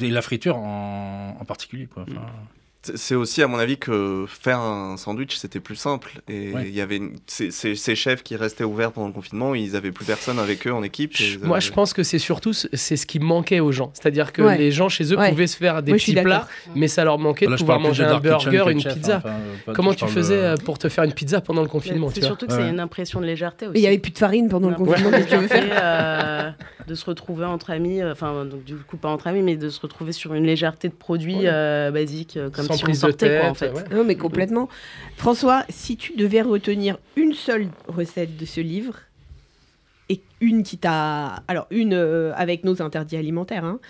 Et 0.00 0.10
la 0.10 0.22
friture 0.22 0.56
en 0.56 1.44
particulier. 1.46 1.86
quoi. 1.86 2.04
C'est 2.94 3.14
aussi, 3.14 3.42
à 3.42 3.48
mon 3.48 3.58
avis, 3.58 3.78
que 3.78 4.26
faire 4.28 4.60
un 4.60 4.96
sandwich, 4.96 5.36
c'était 5.36 5.60
plus 5.60 5.76
simple. 5.76 6.20
Et 6.28 6.52
il 6.64 6.74
y 6.74 6.80
avait 6.80 7.00
ces, 7.26 7.94
chefs 7.94 8.22
qui 8.22 8.36
restaient 8.36 8.64
ouverts 8.64 8.92
pendant 8.92 9.08
le 9.08 9.12
confinement, 9.12 9.54
ils 9.54 9.72
n'avaient 9.72 9.92
plus 9.92 10.04
personne 10.04 10.38
avec 10.38 10.66
eux 10.66 10.72
en 10.72 10.82
équipe. 10.82 11.14
Moi, 11.42 11.60
je 11.60 11.70
pense 11.70 11.92
que 11.92 12.02
c'est 12.02 12.18
surtout 12.18 12.52
c'est 12.52 12.96
ce 12.96 13.06
qui 13.06 13.18
manquait 13.18 13.60
aux 13.60 13.72
gens. 13.72 13.90
C'est-à-dire 13.94 14.32
que 14.32 14.42
les 14.56 14.70
gens 14.70 14.88
chez 14.88 15.12
eux 15.12 15.16
pouvaient 15.16 15.46
se 15.46 15.56
faire 15.56 15.82
des 15.82 15.92
petits 15.92 16.14
plats, 16.14 16.48
mais 16.74 16.88
ça 16.88 17.04
leur 17.04 17.18
manquait 17.18 17.46
de 17.46 17.56
pouvoir 17.56 17.80
manger 17.80 18.04
un 18.04 18.20
burger, 18.20 18.64
une 18.70 18.82
pizza. 18.82 19.22
Comment 19.74 19.94
tu 19.94 20.06
faisais 20.06 20.34
euh, 20.38 20.56
pour 20.56 20.78
te 20.78 20.88
faire 20.88 21.04
une 21.04 21.12
pizza 21.12 21.40
pendant 21.40 21.62
le 21.62 21.68
confinement 21.68 22.10
C'est 22.12 22.22
surtout 22.22 22.46
que 22.46 22.52
c'est 22.52 22.68
une 22.68 22.80
impression 22.80 23.20
de 23.20 23.26
légèreté 23.26 23.66
aussi. 23.66 23.78
Il 23.78 23.80
n'y 23.80 23.86
avait 23.86 23.98
plus 23.98 24.12
de 24.12 24.18
farine 24.18 24.48
pendant 24.48 24.70
le 24.70 24.76
confinement. 24.76 25.10
Euh, 25.14 26.50
de 26.86 26.94
se 26.94 27.06
retrouver 27.06 27.46
entre 27.46 27.70
amis, 27.70 28.02
euh, 28.02 28.12
enfin, 28.12 28.44
du 28.44 28.76
coup, 28.76 28.96
pas 28.96 29.08
entre 29.08 29.26
amis, 29.26 29.42
mais 29.42 29.56
de 29.56 29.68
se 29.68 29.80
retrouver 29.80 30.12
sur 30.12 30.34
une 30.34 30.44
légèreté 30.44 30.88
de 30.88 30.94
produits 30.94 31.44
basiques 31.44 32.38
comme 32.52 32.66
sans 32.76 32.84
prise 32.84 33.00
de 33.00 33.10
tête, 33.10 33.44
en 33.44 33.54
fait. 33.54 33.72
Non, 33.90 34.04
mais 34.04 34.16
complètement. 34.16 34.68
François, 35.16 35.64
si 35.68 35.96
tu 35.96 36.16
devais 36.16 36.42
retenir 36.42 36.98
une 37.16 37.32
seule 37.32 37.68
recette 37.88 38.36
de 38.36 38.44
ce 38.44 38.60
livre, 38.60 39.00
et 40.08 40.20
une 40.40 40.62
qui 40.62 40.78
t'a. 40.78 41.42
Alors, 41.48 41.66
une 41.70 41.94
euh, 41.94 42.32
avec 42.36 42.64
nos 42.64 42.82
interdits 42.82 43.16
alimentaires, 43.16 43.64
hein, 43.64 43.80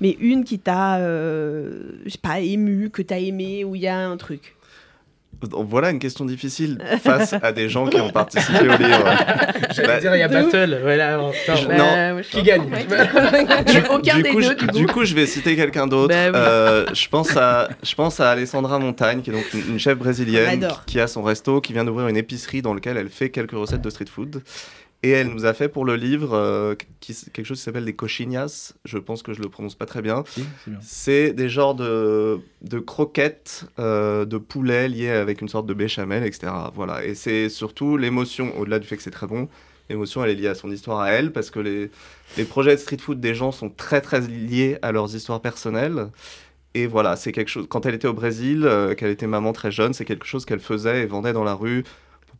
mais 0.00 0.16
une 0.20 0.44
qui 0.44 0.58
t'a, 0.58 0.98
euh, 0.98 1.92
je 2.04 2.10
sais 2.10 2.18
pas, 2.18 2.40
ému, 2.40 2.90
que 2.90 3.02
t'as 3.02 3.20
aimé, 3.20 3.64
où 3.64 3.76
il 3.76 3.82
y 3.82 3.88
a 3.88 3.98
un 3.98 4.16
truc. 4.16 4.56
Voilà 5.42 5.90
une 5.90 5.98
question 5.98 6.24
difficile 6.24 6.78
face 7.02 7.34
à 7.42 7.52
des 7.52 7.68
gens 7.68 7.86
qui 7.86 8.00
ont 8.00 8.10
participé 8.10 8.60
au 8.60 8.76
livre. 8.76 9.04
J'allais 9.74 9.88
bah, 9.88 10.00
dire, 10.00 10.14
il 10.14 10.18
y 10.18 10.22
a 10.22 10.28
battle. 10.28 10.78
Voilà, 10.82 11.16
non, 11.16 11.32
bah, 11.68 12.22
qui 12.30 12.42
gagne 12.42 12.66
du, 12.66 13.78
Aucun 13.90 14.16
du 14.16 14.22
des 14.22 14.30
coup, 14.30 14.40
deux, 14.40 14.54
du, 14.72 14.86
coup. 14.86 15.04
je 15.04 15.14
vais 15.14 15.26
citer 15.26 15.56
quelqu'un 15.56 15.86
d'autre. 15.86 16.08
Bah 16.08 16.38
euh, 16.38 16.86
je, 16.92 17.08
pense 17.08 17.36
à, 17.36 17.68
je 17.82 17.94
pense 17.94 18.20
à 18.20 18.30
Alessandra 18.30 18.78
Montagne, 18.78 19.22
qui 19.22 19.30
est 19.30 19.32
donc 19.32 19.46
une, 19.54 19.78
chef 19.78 19.96
brésilienne, 19.98 20.68
qui 20.86 21.00
a 21.00 21.06
son 21.06 21.22
resto, 21.22 21.60
qui 21.60 21.72
vient 21.72 21.84
d'ouvrir 21.84 22.08
une 22.08 22.16
épicerie 22.16 22.62
dans 22.62 22.74
laquelle 22.74 22.96
elle 22.96 23.08
fait 23.08 23.30
quelques 23.30 23.52
recettes 23.52 23.82
de 23.82 23.90
street 23.90 24.06
food. 24.12 24.42
Et 25.02 25.10
elle 25.10 25.28
nous 25.28 25.46
a 25.46 25.54
fait 25.54 25.68
pour 25.70 25.86
le 25.86 25.96
livre 25.96 26.34
euh, 26.34 26.74
quelque 27.00 27.44
chose 27.44 27.58
qui 27.58 27.64
s'appelle 27.64 27.86
des 27.86 27.94
cochinas. 27.94 28.74
Je 28.84 28.98
pense 28.98 29.22
que 29.22 29.32
je 29.32 29.40
le 29.40 29.48
prononce 29.48 29.74
pas 29.74 29.86
très 29.86 30.02
bien. 30.02 30.24
c'est 30.82 31.32
des 31.32 31.48
genres 31.48 31.74
de, 31.74 32.40
de 32.60 32.78
croquettes 32.78 33.64
euh, 33.78 34.26
de 34.26 34.36
poulet 34.36 34.88
liées 34.88 35.08
avec 35.08 35.40
une 35.40 35.48
sorte 35.48 35.64
de 35.66 35.72
béchamel, 35.72 36.24
etc. 36.24 36.52
Voilà. 36.74 37.02
Et 37.04 37.14
c'est 37.14 37.48
surtout 37.48 37.96
l'émotion, 37.96 38.56
au-delà 38.58 38.78
du 38.78 38.86
fait 38.86 38.98
que 38.98 39.02
c'est 39.02 39.10
très 39.10 39.26
bon, 39.26 39.48
l'émotion 39.88 40.22
elle 40.22 40.30
est 40.32 40.34
liée 40.34 40.48
à 40.48 40.54
son 40.54 40.70
histoire 40.70 41.00
à 41.00 41.10
elle, 41.12 41.32
parce 41.32 41.50
que 41.50 41.60
les, 41.60 41.90
les 42.36 42.44
projets 42.44 42.76
de 42.76 42.80
street 42.80 42.98
food 42.98 43.20
des 43.20 43.34
gens 43.34 43.52
sont 43.52 43.70
très 43.70 44.02
très 44.02 44.20
liés 44.20 44.78
à 44.82 44.92
leurs 44.92 45.14
histoires 45.16 45.40
personnelles. 45.40 46.08
Et 46.74 46.86
voilà, 46.86 47.16
c'est 47.16 47.32
quelque 47.32 47.48
chose. 47.48 47.66
Quand 47.68 47.86
elle 47.86 47.94
était 47.94 48.06
au 48.06 48.12
Brésil, 48.12 48.64
euh, 48.64 48.94
qu'elle 48.94 49.10
était 49.10 49.26
maman 49.26 49.52
très 49.52 49.72
jeune, 49.72 49.92
c'est 49.94 50.04
quelque 50.04 50.26
chose 50.26 50.44
qu'elle 50.44 50.60
faisait 50.60 51.02
et 51.02 51.06
vendait 51.06 51.32
dans 51.32 51.42
la 51.42 51.54
rue 51.54 51.84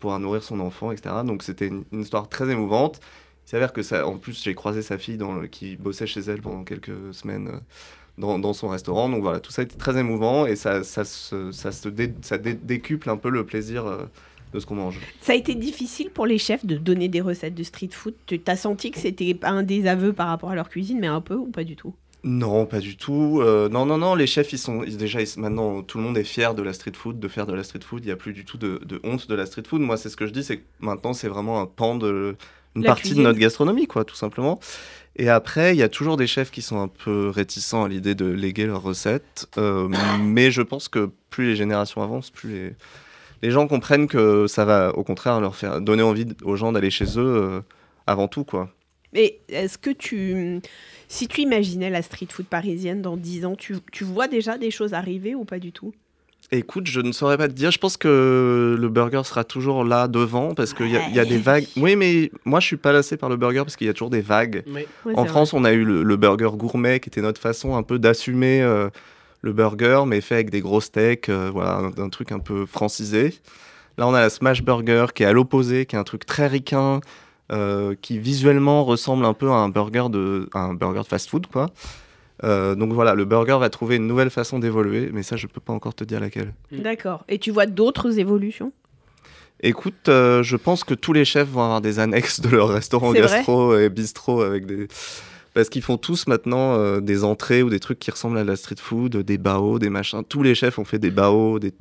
pouvoir 0.00 0.18
nourrir 0.18 0.42
son 0.42 0.58
enfant, 0.58 0.90
etc. 0.90 1.16
Donc 1.24 1.42
c'était 1.44 1.68
une, 1.68 1.84
histoire 1.92 2.28
très 2.28 2.50
émouvante. 2.50 3.00
Il 3.46 3.50
s'avère 3.50 3.72
que 3.72 3.82
ça, 3.82 4.06
en 4.06 4.18
plus, 4.18 4.42
j'ai 4.42 4.54
croisé 4.54 4.82
sa 4.82 4.98
fille 4.98 5.18
qui 5.50 5.76
bossait 5.76 6.06
chez 6.06 6.20
elle 6.20 6.40
pendant 6.40 6.64
quelques 6.64 7.12
semaines 7.12 7.48
euh, 7.48 7.58
dans, 8.18 8.38
dans, 8.38 8.52
son 8.52 8.68
restaurant. 8.68 9.08
Donc 9.08 9.22
voilà, 9.22 9.40
tout 9.40 9.52
ça 9.52 9.62
était 9.62 9.76
très 9.76 9.96
émouvant 9.98 10.46
et 10.46 10.56
ça, 10.56 10.82
ça, 10.82 11.04
se, 11.04 11.52
ça, 11.52 11.72
se 11.72 11.88
ça 12.22 12.38
décuple 12.38 13.10
un 13.10 13.16
peu 13.16 13.28
le 13.28 13.44
plaisir 13.44 13.86
euh, 13.86 14.04
de 14.52 14.60
ce 14.60 14.66
qu'on 14.66 14.76
mange. 14.76 14.98
Ça 15.20 15.32
a 15.32 15.36
été 15.36 15.54
difficile 15.54 16.10
pour 16.10 16.26
les 16.26 16.38
chefs 16.38 16.64
de 16.64 16.76
donner 16.76 17.08
des 17.08 17.20
recettes 17.20 17.54
de 17.54 17.62
street 17.62 17.90
food? 17.92 18.14
Tu 18.26 18.40
as 18.46 18.56
senti 18.56 18.90
que 18.90 18.98
c'était 18.98 19.36
un 19.42 19.62
des 19.62 19.86
aveux 19.86 20.12
par 20.12 20.28
rapport 20.28 20.50
à 20.50 20.54
leur 20.54 20.68
cuisine, 20.68 20.98
mais 21.00 21.06
un 21.06 21.20
peu 21.20 21.34
ou 21.34 21.46
pas 21.46 21.64
du 21.64 21.76
tout? 21.76 21.94
Non, 22.22 22.66
pas 22.66 22.80
du 22.80 22.96
tout. 22.96 23.40
Euh, 23.40 23.68
non, 23.68 23.86
non, 23.86 23.96
non, 23.98 24.14
les 24.14 24.26
chefs, 24.26 24.52
ils 24.52 24.58
sont 24.58 24.82
déjà, 24.82 25.20
maintenant, 25.38 25.82
tout 25.82 25.98
le 25.98 26.04
monde 26.04 26.18
est 26.18 26.24
fier 26.24 26.54
de 26.54 26.62
la 26.62 26.72
street 26.72 26.92
food, 26.94 27.18
de 27.18 27.28
faire 27.28 27.46
de 27.46 27.54
la 27.54 27.62
street 27.62 27.80
food. 27.84 28.04
Il 28.04 28.06
n'y 28.06 28.12
a 28.12 28.16
plus 28.16 28.32
du 28.32 28.44
tout 28.44 28.58
de, 28.58 28.80
honte 29.04 29.28
de 29.28 29.34
la 29.34 29.46
street 29.46 29.62
food. 29.66 29.80
Moi, 29.80 29.96
c'est 29.96 30.10
ce 30.10 30.16
que 30.16 30.26
je 30.26 30.32
dis, 30.32 30.44
c'est 30.44 30.58
que 30.58 30.64
maintenant, 30.80 31.12
c'est 31.12 31.28
vraiment 31.28 31.60
un 31.60 31.66
pan 31.66 31.96
de, 31.96 32.36
une 32.76 32.84
partie 32.84 33.14
de 33.14 33.22
notre 33.22 33.38
gastronomie, 33.38 33.86
quoi, 33.86 34.04
tout 34.04 34.14
simplement. 34.14 34.60
Et 35.16 35.28
après, 35.28 35.74
il 35.74 35.78
y 35.78 35.82
a 35.82 35.88
toujours 35.88 36.16
des 36.16 36.26
chefs 36.26 36.50
qui 36.50 36.62
sont 36.62 36.80
un 36.80 36.88
peu 36.88 37.30
réticents 37.30 37.84
à 37.84 37.88
l'idée 37.88 38.14
de 38.14 38.26
léguer 38.26 38.66
leurs 38.66 38.82
recettes. 38.82 39.48
Euh, 39.56 39.88
mais 40.20 40.50
je 40.50 40.62
pense 40.62 40.88
que 40.88 41.10
plus 41.30 41.48
les 41.48 41.56
générations 41.56 42.02
avancent, 42.02 42.30
plus 42.30 42.50
les, 42.50 42.72
les 43.42 43.50
gens 43.50 43.66
comprennent 43.66 44.08
que 44.08 44.46
ça 44.46 44.66
va, 44.66 44.94
au 44.94 45.04
contraire, 45.04 45.40
leur 45.40 45.56
faire 45.56 45.80
donner 45.80 46.02
envie 46.02 46.26
aux 46.42 46.56
gens 46.56 46.72
d'aller 46.72 46.90
chez 46.90 47.18
eux 47.18 47.18
euh, 47.18 47.60
avant 48.06 48.28
tout, 48.28 48.44
quoi. 48.44 48.68
Mais 49.12 49.38
est-ce 49.48 49.78
que 49.78 49.90
tu 49.90 50.60
si 51.10 51.26
tu 51.26 51.40
imaginais 51.40 51.90
la 51.90 52.02
street 52.02 52.28
food 52.30 52.46
parisienne 52.46 53.02
dans 53.02 53.16
10 53.16 53.44
ans, 53.44 53.56
tu, 53.56 53.74
vois 54.04 54.28
déjà 54.28 54.56
des 54.56 54.70
choses 54.70 54.94
arriver 54.94 55.34
ou 55.34 55.44
pas 55.44 55.58
du 55.58 55.72
tout? 55.72 55.92
Écoute, 56.52 56.86
je 56.86 57.00
ne 57.00 57.10
saurais 57.10 57.36
pas 57.36 57.48
te 57.48 57.52
dire. 57.52 57.72
Je 57.72 57.78
pense 57.78 57.96
que 57.96 58.76
le 58.78 58.88
burger 58.88 59.22
sera 59.24 59.42
toujours 59.42 59.84
là 59.84 60.06
devant 60.06 60.54
parce 60.54 60.72
qu'il 60.72 60.88
y, 60.88 60.96
a 60.96 61.24
des 61.24 61.38
vagues. 61.38 61.66
Oui, 61.76 61.96
mais 61.96 62.30
moi, 62.44 62.60
je 62.60 62.66
suis 62.66 62.76
pas 62.76 62.92
lassé 62.92 63.16
par 63.16 63.28
le 63.28 63.36
burger 63.36 63.58
parce 63.58 63.76
qu'il 63.76 63.88
y 63.88 63.90
a 63.90 63.92
toujours 63.92 64.10
des 64.10 64.20
vagues. 64.20 64.64
en 65.04 65.24
France, 65.26 65.52
on 65.52 65.64
a 65.64 65.72
eu 65.72 65.84
le, 65.84 66.16
burger 66.16 66.50
gourmet 66.54 67.00
qui 67.00 67.08
était 67.08 67.22
notre 67.22 67.40
façon 67.40 67.76
un 67.76 67.82
peu 67.82 67.98
d'assumer 67.98 68.62
euh, 68.62 68.88
le 69.42 69.52
burger, 69.52 70.02
mais 70.06 70.20
fait 70.20 70.34
avec 70.34 70.50
des 70.50 70.60
gros 70.60 70.80
steaks, 70.80 71.28
euh, 71.28 71.50
voilà, 71.52 71.90
un, 71.96 72.08
truc 72.08 72.30
un 72.30 72.40
peu 72.40 72.66
francisé. 72.66 73.34
Là, 73.98 74.06
on 74.06 74.14
a 74.14 74.20
la 74.20 74.30
smash 74.30 74.62
burger 74.62 75.06
qui 75.14 75.24
est 75.24 75.26
à 75.26 75.32
l'opposé, 75.32 75.86
qui 75.86 75.96
est 75.96 75.98
un 75.98 76.04
truc 76.04 76.24
très 76.24 76.46
ricain, 76.46 77.00
euh, 77.50 77.96
qui 78.00 78.18
visuellement 78.18 78.84
ressemble 78.84 79.24
un 79.24 79.34
peu 79.34 79.50
à 79.50 79.54
un 79.54 79.68
burger 79.68 80.06
de, 80.08 80.48
un 80.54 80.74
burger 80.74 81.00
de 81.00 81.06
fast-food, 81.06 81.48
quoi. 81.48 81.70
Euh, 82.44 82.76
donc 82.76 82.92
voilà, 82.92 83.14
le 83.14 83.24
burger 83.24 83.56
va 83.58 83.68
trouver 83.70 83.96
une 83.96 84.06
nouvelle 84.06 84.30
façon 84.30 84.60
d'évoluer, 84.60 85.10
mais 85.12 85.24
ça, 85.24 85.36
je 85.36 85.48
peux 85.48 85.60
pas 85.60 85.72
encore 85.72 85.94
te 85.94 86.04
dire 86.04 86.20
laquelle. 86.20 86.54
Mm. 86.70 86.82
D'accord. 86.82 87.24
Et 87.28 87.38
tu 87.38 87.50
vois 87.50 87.66
d'autres 87.66 88.20
évolutions? 88.20 88.72
Écoute, 89.62 90.08
euh, 90.08 90.44
je 90.44 90.56
pense 90.56 90.84
que 90.84 90.94
tous 90.94 91.12
les 91.12 91.24
chefs 91.24 91.48
vont 91.48 91.62
avoir 91.62 91.80
des 91.80 91.98
annexes 91.98 92.40
de 92.40 92.50
leur 92.50 92.68
restaurant 92.68 93.12
gastro 93.12 93.76
et 93.76 93.88
bistrot 93.88 94.42
avec 94.42 94.66
des 94.66 94.86
parce 95.52 95.68
qu'ils 95.68 95.82
font 95.82 95.96
tous 95.96 96.28
maintenant 96.28 97.00
des 97.00 97.24
entrées 97.24 97.64
ou 97.64 97.70
des 97.70 97.80
trucs 97.80 97.98
qui 97.98 98.12
ressemblent 98.12 98.38
à 98.38 98.44
la 98.44 98.54
street 98.54 98.76
food, 98.78 99.16
des 99.16 99.36
bao, 99.36 99.80
des 99.80 99.90
machins. 99.90 100.22
Tous 100.22 100.44
les 100.44 100.54
chefs 100.54 100.78
ont 100.78 100.84
fait 100.84 101.00
des 101.00 101.10
bao, 101.10 101.58
des, 101.58 101.72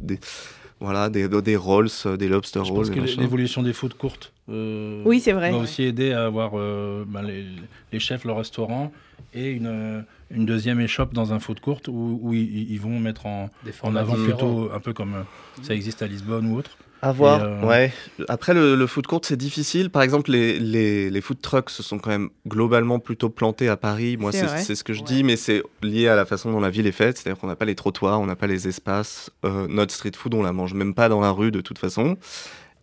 voilà, 0.80 1.10
des, 1.10 1.28
des 1.28 1.56
rolls, 1.56 1.90
des 2.18 2.28
lobster 2.28 2.60
rolls. 2.60 2.86
Je 2.86 2.92
pense 2.92 3.12
que 3.16 3.20
l'évolution 3.20 3.64
des 3.64 3.74
foods 3.74 3.90
courtes 3.98 4.32
euh, 4.52 5.02
oui, 5.06 5.20
c'est 5.20 5.34
vrai. 5.34 5.52
va 5.52 5.58
aussi 5.58 5.84
aider 5.84 6.12
à 6.12 6.26
avoir 6.26 6.52
euh, 6.56 7.06
bah, 7.08 7.22
les, 7.22 8.00
chefs, 8.00 8.26
le 8.26 8.32
restaurant 8.32 8.92
et 9.34 9.50
une, 9.50 10.04
une 10.32 10.46
deuxième 10.46 10.80
échoppe 10.80 11.14
dans 11.14 11.34
un 11.34 11.40
food 11.40 11.60
court 11.60 11.82
où, 11.88 12.20
où 12.22 12.34
ils, 12.34 12.80
vont 12.80 13.00
mettre 13.00 13.28
en, 13.28 13.50
en 13.84 13.96
avant 13.96 14.16
plutôt 14.16 14.72
un 14.74 14.80
peu 14.80 14.94
comme 14.94 15.14
euh, 15.14 15.24
ça 15.62 15.76
existe 15.76 16.02
à 16.02 16.08
Lisbonne 16.08 16.48
ou 16.48 16.58
autre. 16.58 16.78
À 17.02 17.12
voir, 17.14 17.64
ouais. 17.64 17.94
Après, 18.28 18.54
le, 18.54 18.76
le 18.76 18.88
food 18.88 19.08
court, 19.08 19.22
c'est 19.24 19.38
difficile. 19.38 19.90
Par 19.90 20.02
exemple, 20.02 20.32
les, 20.32 20.60
les, 20.60 21.10
les, 21.10 21.22
food 21.22 21.40
trucks 21.42 21.70
se 21.70 21.82
sont 21.82 21.98
quand 21.98 22.10
même 22.10 22.30
globalement 22.48 23.00
plutôt 23.00 23.30
plantés 23.30 23.70
à 23.70 23.78
Paris. 23.78 24.18
Moi, 24.18 24.32
c'est 24.32 24.76
ce 24.76 24.84
que 24.84 24.94
je 24.94 25.04
dis, 25.04 25.24
mais 25.24 25.38
c'est 25.38 25.64
lié 25.82 26.08
à 26.08 26.16
la 26.16 26.26
façon 26.26 26.52
dont 26.52 26.60
la 26.60 26.70
ville 26.70 26.88
est 26.88 26.92
faite. 26.92 27.18
C'est-à-dire 27.18 27.40
qu'on 27.40 27.48
n'a 27.48 27.56
pas 27.56 27.66
les 27.66 27.76
trottoirs, 27.76 28.20
on 28.20 28.26
n'a 28.26 28.36
pas 28.36 28.48
les 28.48 28.68
espaces. 28.68 29.30
notre 29.44 29.94
street 29.94 30.12
food, 30.16 30.34
on 30.34 30.44
la 30.44 30.52
mange 30.52 30.74
même 30.74 30.94
pas 30.94 31.10
dans 31.10 31.22
la 31.22 31.32
rue 31.32 31.52
de 31.52 31.62
toute 31.62 31.80
façon. 31.80 32.18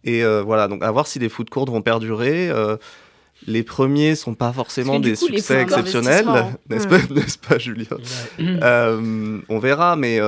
Et 0.05 0.25
euh, 0.25 0.43
voilà, 0.43 0.69
donc 0.69 0.83
à 0.83 0.91
voir 0.91 1.07
si 1.07 1.19
les 1.19 1.29
foot 1.29 1.51
courts 1.51 1.67
vont 1.67 1.83
perdurer. 1.83 2.51
Euh, 3.43 3.51
les 3.53 3.63
premiers 3.63 4.15
sont 4.15 4.35
pas 4.35 4.53
forcément 4.53 4.99
des 4.99 5.15
succès 5.17 5.61
exceptionnels, 5.63 6.27
n'est-ce 6.69 6.89
pas, 6.89 6.99
pas, 7.49 7.59
Julien 7.59 7.97
euh, 8.41 9.41
On 9.49 9.59
verra, 9.59 9.97
mais 9.97 10.21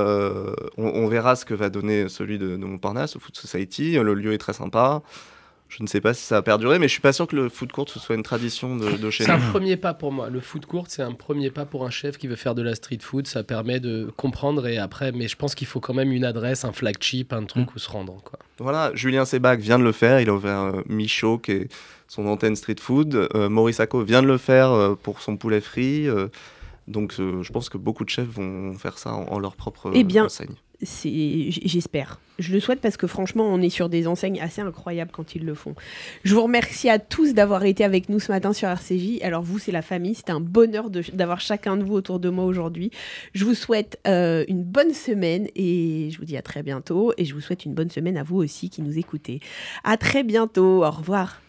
on, 0.76 1.08
verra 1.08 1.36
ce 1.36 1.44
que 1.44 1.54
va 1.54 1.70
donner 1.70 2.08
celui 2.08 2.38
de, 2.38 2.56
de 2.56 2.64
Montparnasse, 2.64 3.16
au 3.16 3.20
Food 3.20 3.36
Society. 3.36 3.92
Le 3.92 4.14
lieu 4.14 4.32
est 4.32 4.38
très 4.38 4.52
sympa. 4.52 5.02
Je 5.68 5.82
ne 5.82 5.86
sais 5.86 6.00
pas 6.00 6.14
si 6.14 6.22
ça 6.22 6.36
va 6.36 6.42
perdurer, 6.42 6.78
mais 6.78 6.88
je 6.88 6.92
suis 6.92 7.02
pas 7.02 7.12
sûr 7.12 7.26
que 7.26 7.36
le 7.36 7.48
foot 7.48 7.70
court 7.72 7.88
ce 7.88 7.98
soit 7.98 8.14
une 8.14 8.22
tradition 8.22 8.76
de, 8.76 8.96
de 8.96 9.10
chez 9.10 9.24
nous. 9.24 9.26
C'est 9.26 9.30
un 9.30 9.50
premier 9.50 9.76
pas 9.76 9.92
pour 9.92 10.12
moi. 10.12 10.30
Le 10.30 10.40
foot 10.40 10.64
court, 10.64 10.86
c'est 10.88 11.02
un 11.02 11.12
premier 11.12 11.50
pas 11.50 11.66
pour 11.66 11.84
un 11.84 11.90
chef 11.90 12.16
qui 12.16 12.26
veut 12.26 12.36
faire 12.36 12.54
de 12.54 12.62
la 12.62 12.74
street 12.74 12.98
food. 13.02 13.26
Ça 13.26 13.44
permet 13.44 13.78
de 13.78 14.10
comprendre 14.16 14.66
et 14.66 14.78
après, 14.78 15.12
mais 15.12 15.28
je 15.28 15.36
pense 15.36 15.54
qu'il 15.54 15.66
faut 15.66 15.80
quand 15.80 15.94
même 15.94 16.10
une 16.10 16.24
adresse, 16.24 16.64
un 16.64 16.72
flagship, 16.72 17.32
un 17.32 17.44
truc 17.44 17.70
mm. 17.70 17.72
où 17.76 17.78
se 17.78 17.90
rendre. 17.90 18.16
Quoi. 18.24 18.38
Voilà, 18.58 18.90
Julien 18.94 19.24
Sebac 19.24 19.60
vient 19.60 19.78
de 19.78 19.84
le 19.84 19.92
faire. 19.92 20.20
Il 20.20 20.30
a 20.30 20.34
ouvert 20.34 20.60
euh, 20.60 20.82
Michaud, 20.86 21.38
qui 21.38 21.52
est 21.52 21.68
son 22.08 22.26
antenne 22.26 22.56
street 22.56 22.76
food. 22.80 23.28
Euh, 23.34 23.48
Maurice 23.50 23.80
Acco 23.80 24.02
vient 24.02 24.22
de 24.22 24.26
le 24.26 24.38
faire 24.38 24.72
euh, 24.72 24.94
pour 24.94 25.20
son 25.20 25.36
poulet 25.36 25.60
frit. 25.60 26.08
donc 26.86 27.12
je 27.18 27.52
pense 27.52 27.68
que 27.68 27.76
beaucoup 27.76 28.04
de 28.04 28.10
chefs 28.10 28.26
vont 28.26 28.72
faire 28.74 28.96
ça 28.96 29.12
en, 29.12 29.38
leur 29.38 29.54
propre 29.54 29.90
eh 29.94 30.04
bien, 30.04 30.24
enseigne 30.24 30.54
j'espère. 30.80 32.20
Je 32.38 32.52
le 32.52 32.60
souhaite 32.60 32.80
parce 32.80 32.96
que 32.96 33.08
franchement, 33.08 33.44
on 33.48 33.60
est 33.60 33.68
sur 33.68 33.88
des 33.88 34.06
enseignes 34.06 34.40
assez 34.40 34.60
incroyables 34.60 35.10
quand 35.10 35.34
ils 35.34 35.44
le 35.44 35.54
font. 35.54 35.74
Je 36.22 36.34
vous 36.34 36.42
remercie 36.42 36.88
à 36.88 37.00
tous 37.00 37.34
d'avoir 37.34 37.64
été 37.64 37.82
avec 37.82 38.08
nous 38.08 38.20
ce 38.20 38.30
matin 38.30 38.52
sur 38.52 38.68
RCJ. 38.68 39.22
Alors 39.22 39.42
vous, 39.42 39.58
c'est 39.58 39.72
la 39.72 39.82
famille. 39.82 40.14
C'était 40.14 40.32
un 40.32 40.40
bonheur 40.40 40.88
d'avoir 40.90 41.40
chacun 41.40 41.76
de 41.76 41.82
vous 41.82 41.94
autour 41.94 42.20
de 42.20 42.28
moi 42.28 42.44
aujourd'hui. 42.44 42.92
Je 43.34 43.44
vous 43.44 43.54
souhaite 43.54 43.98
euh, 44.06 44.44
une 44.46 44.62
bonne 44.62 44.94
semaine 44.94 45.48
et 45.56 46.10
je 46.12 46.18
vous 46.18 46.24
dis 46.24 46.36
à 46.36 46.42
très 46.42 46.62
bientôt. 46.62 47.12
Et 47.16 47.24
je 47.24 47.34
vous 47.34 47.40
souhaite 47.40 47.64
une 47.64 47.74
bonne 47.74 47.90
semaine 47.90 48.16
à 48.16 48.22
vous 48.22 48.36
aussi 48.36 48.70
qui 48.70 48.82
nous 48.82 48.98
écoutez. 48.98 49.40
À 49.82 49.96
très 49.96 50.22
bientôt. 50.22 50.84
Au 50.84 50.90
revoir. 50.90 51.40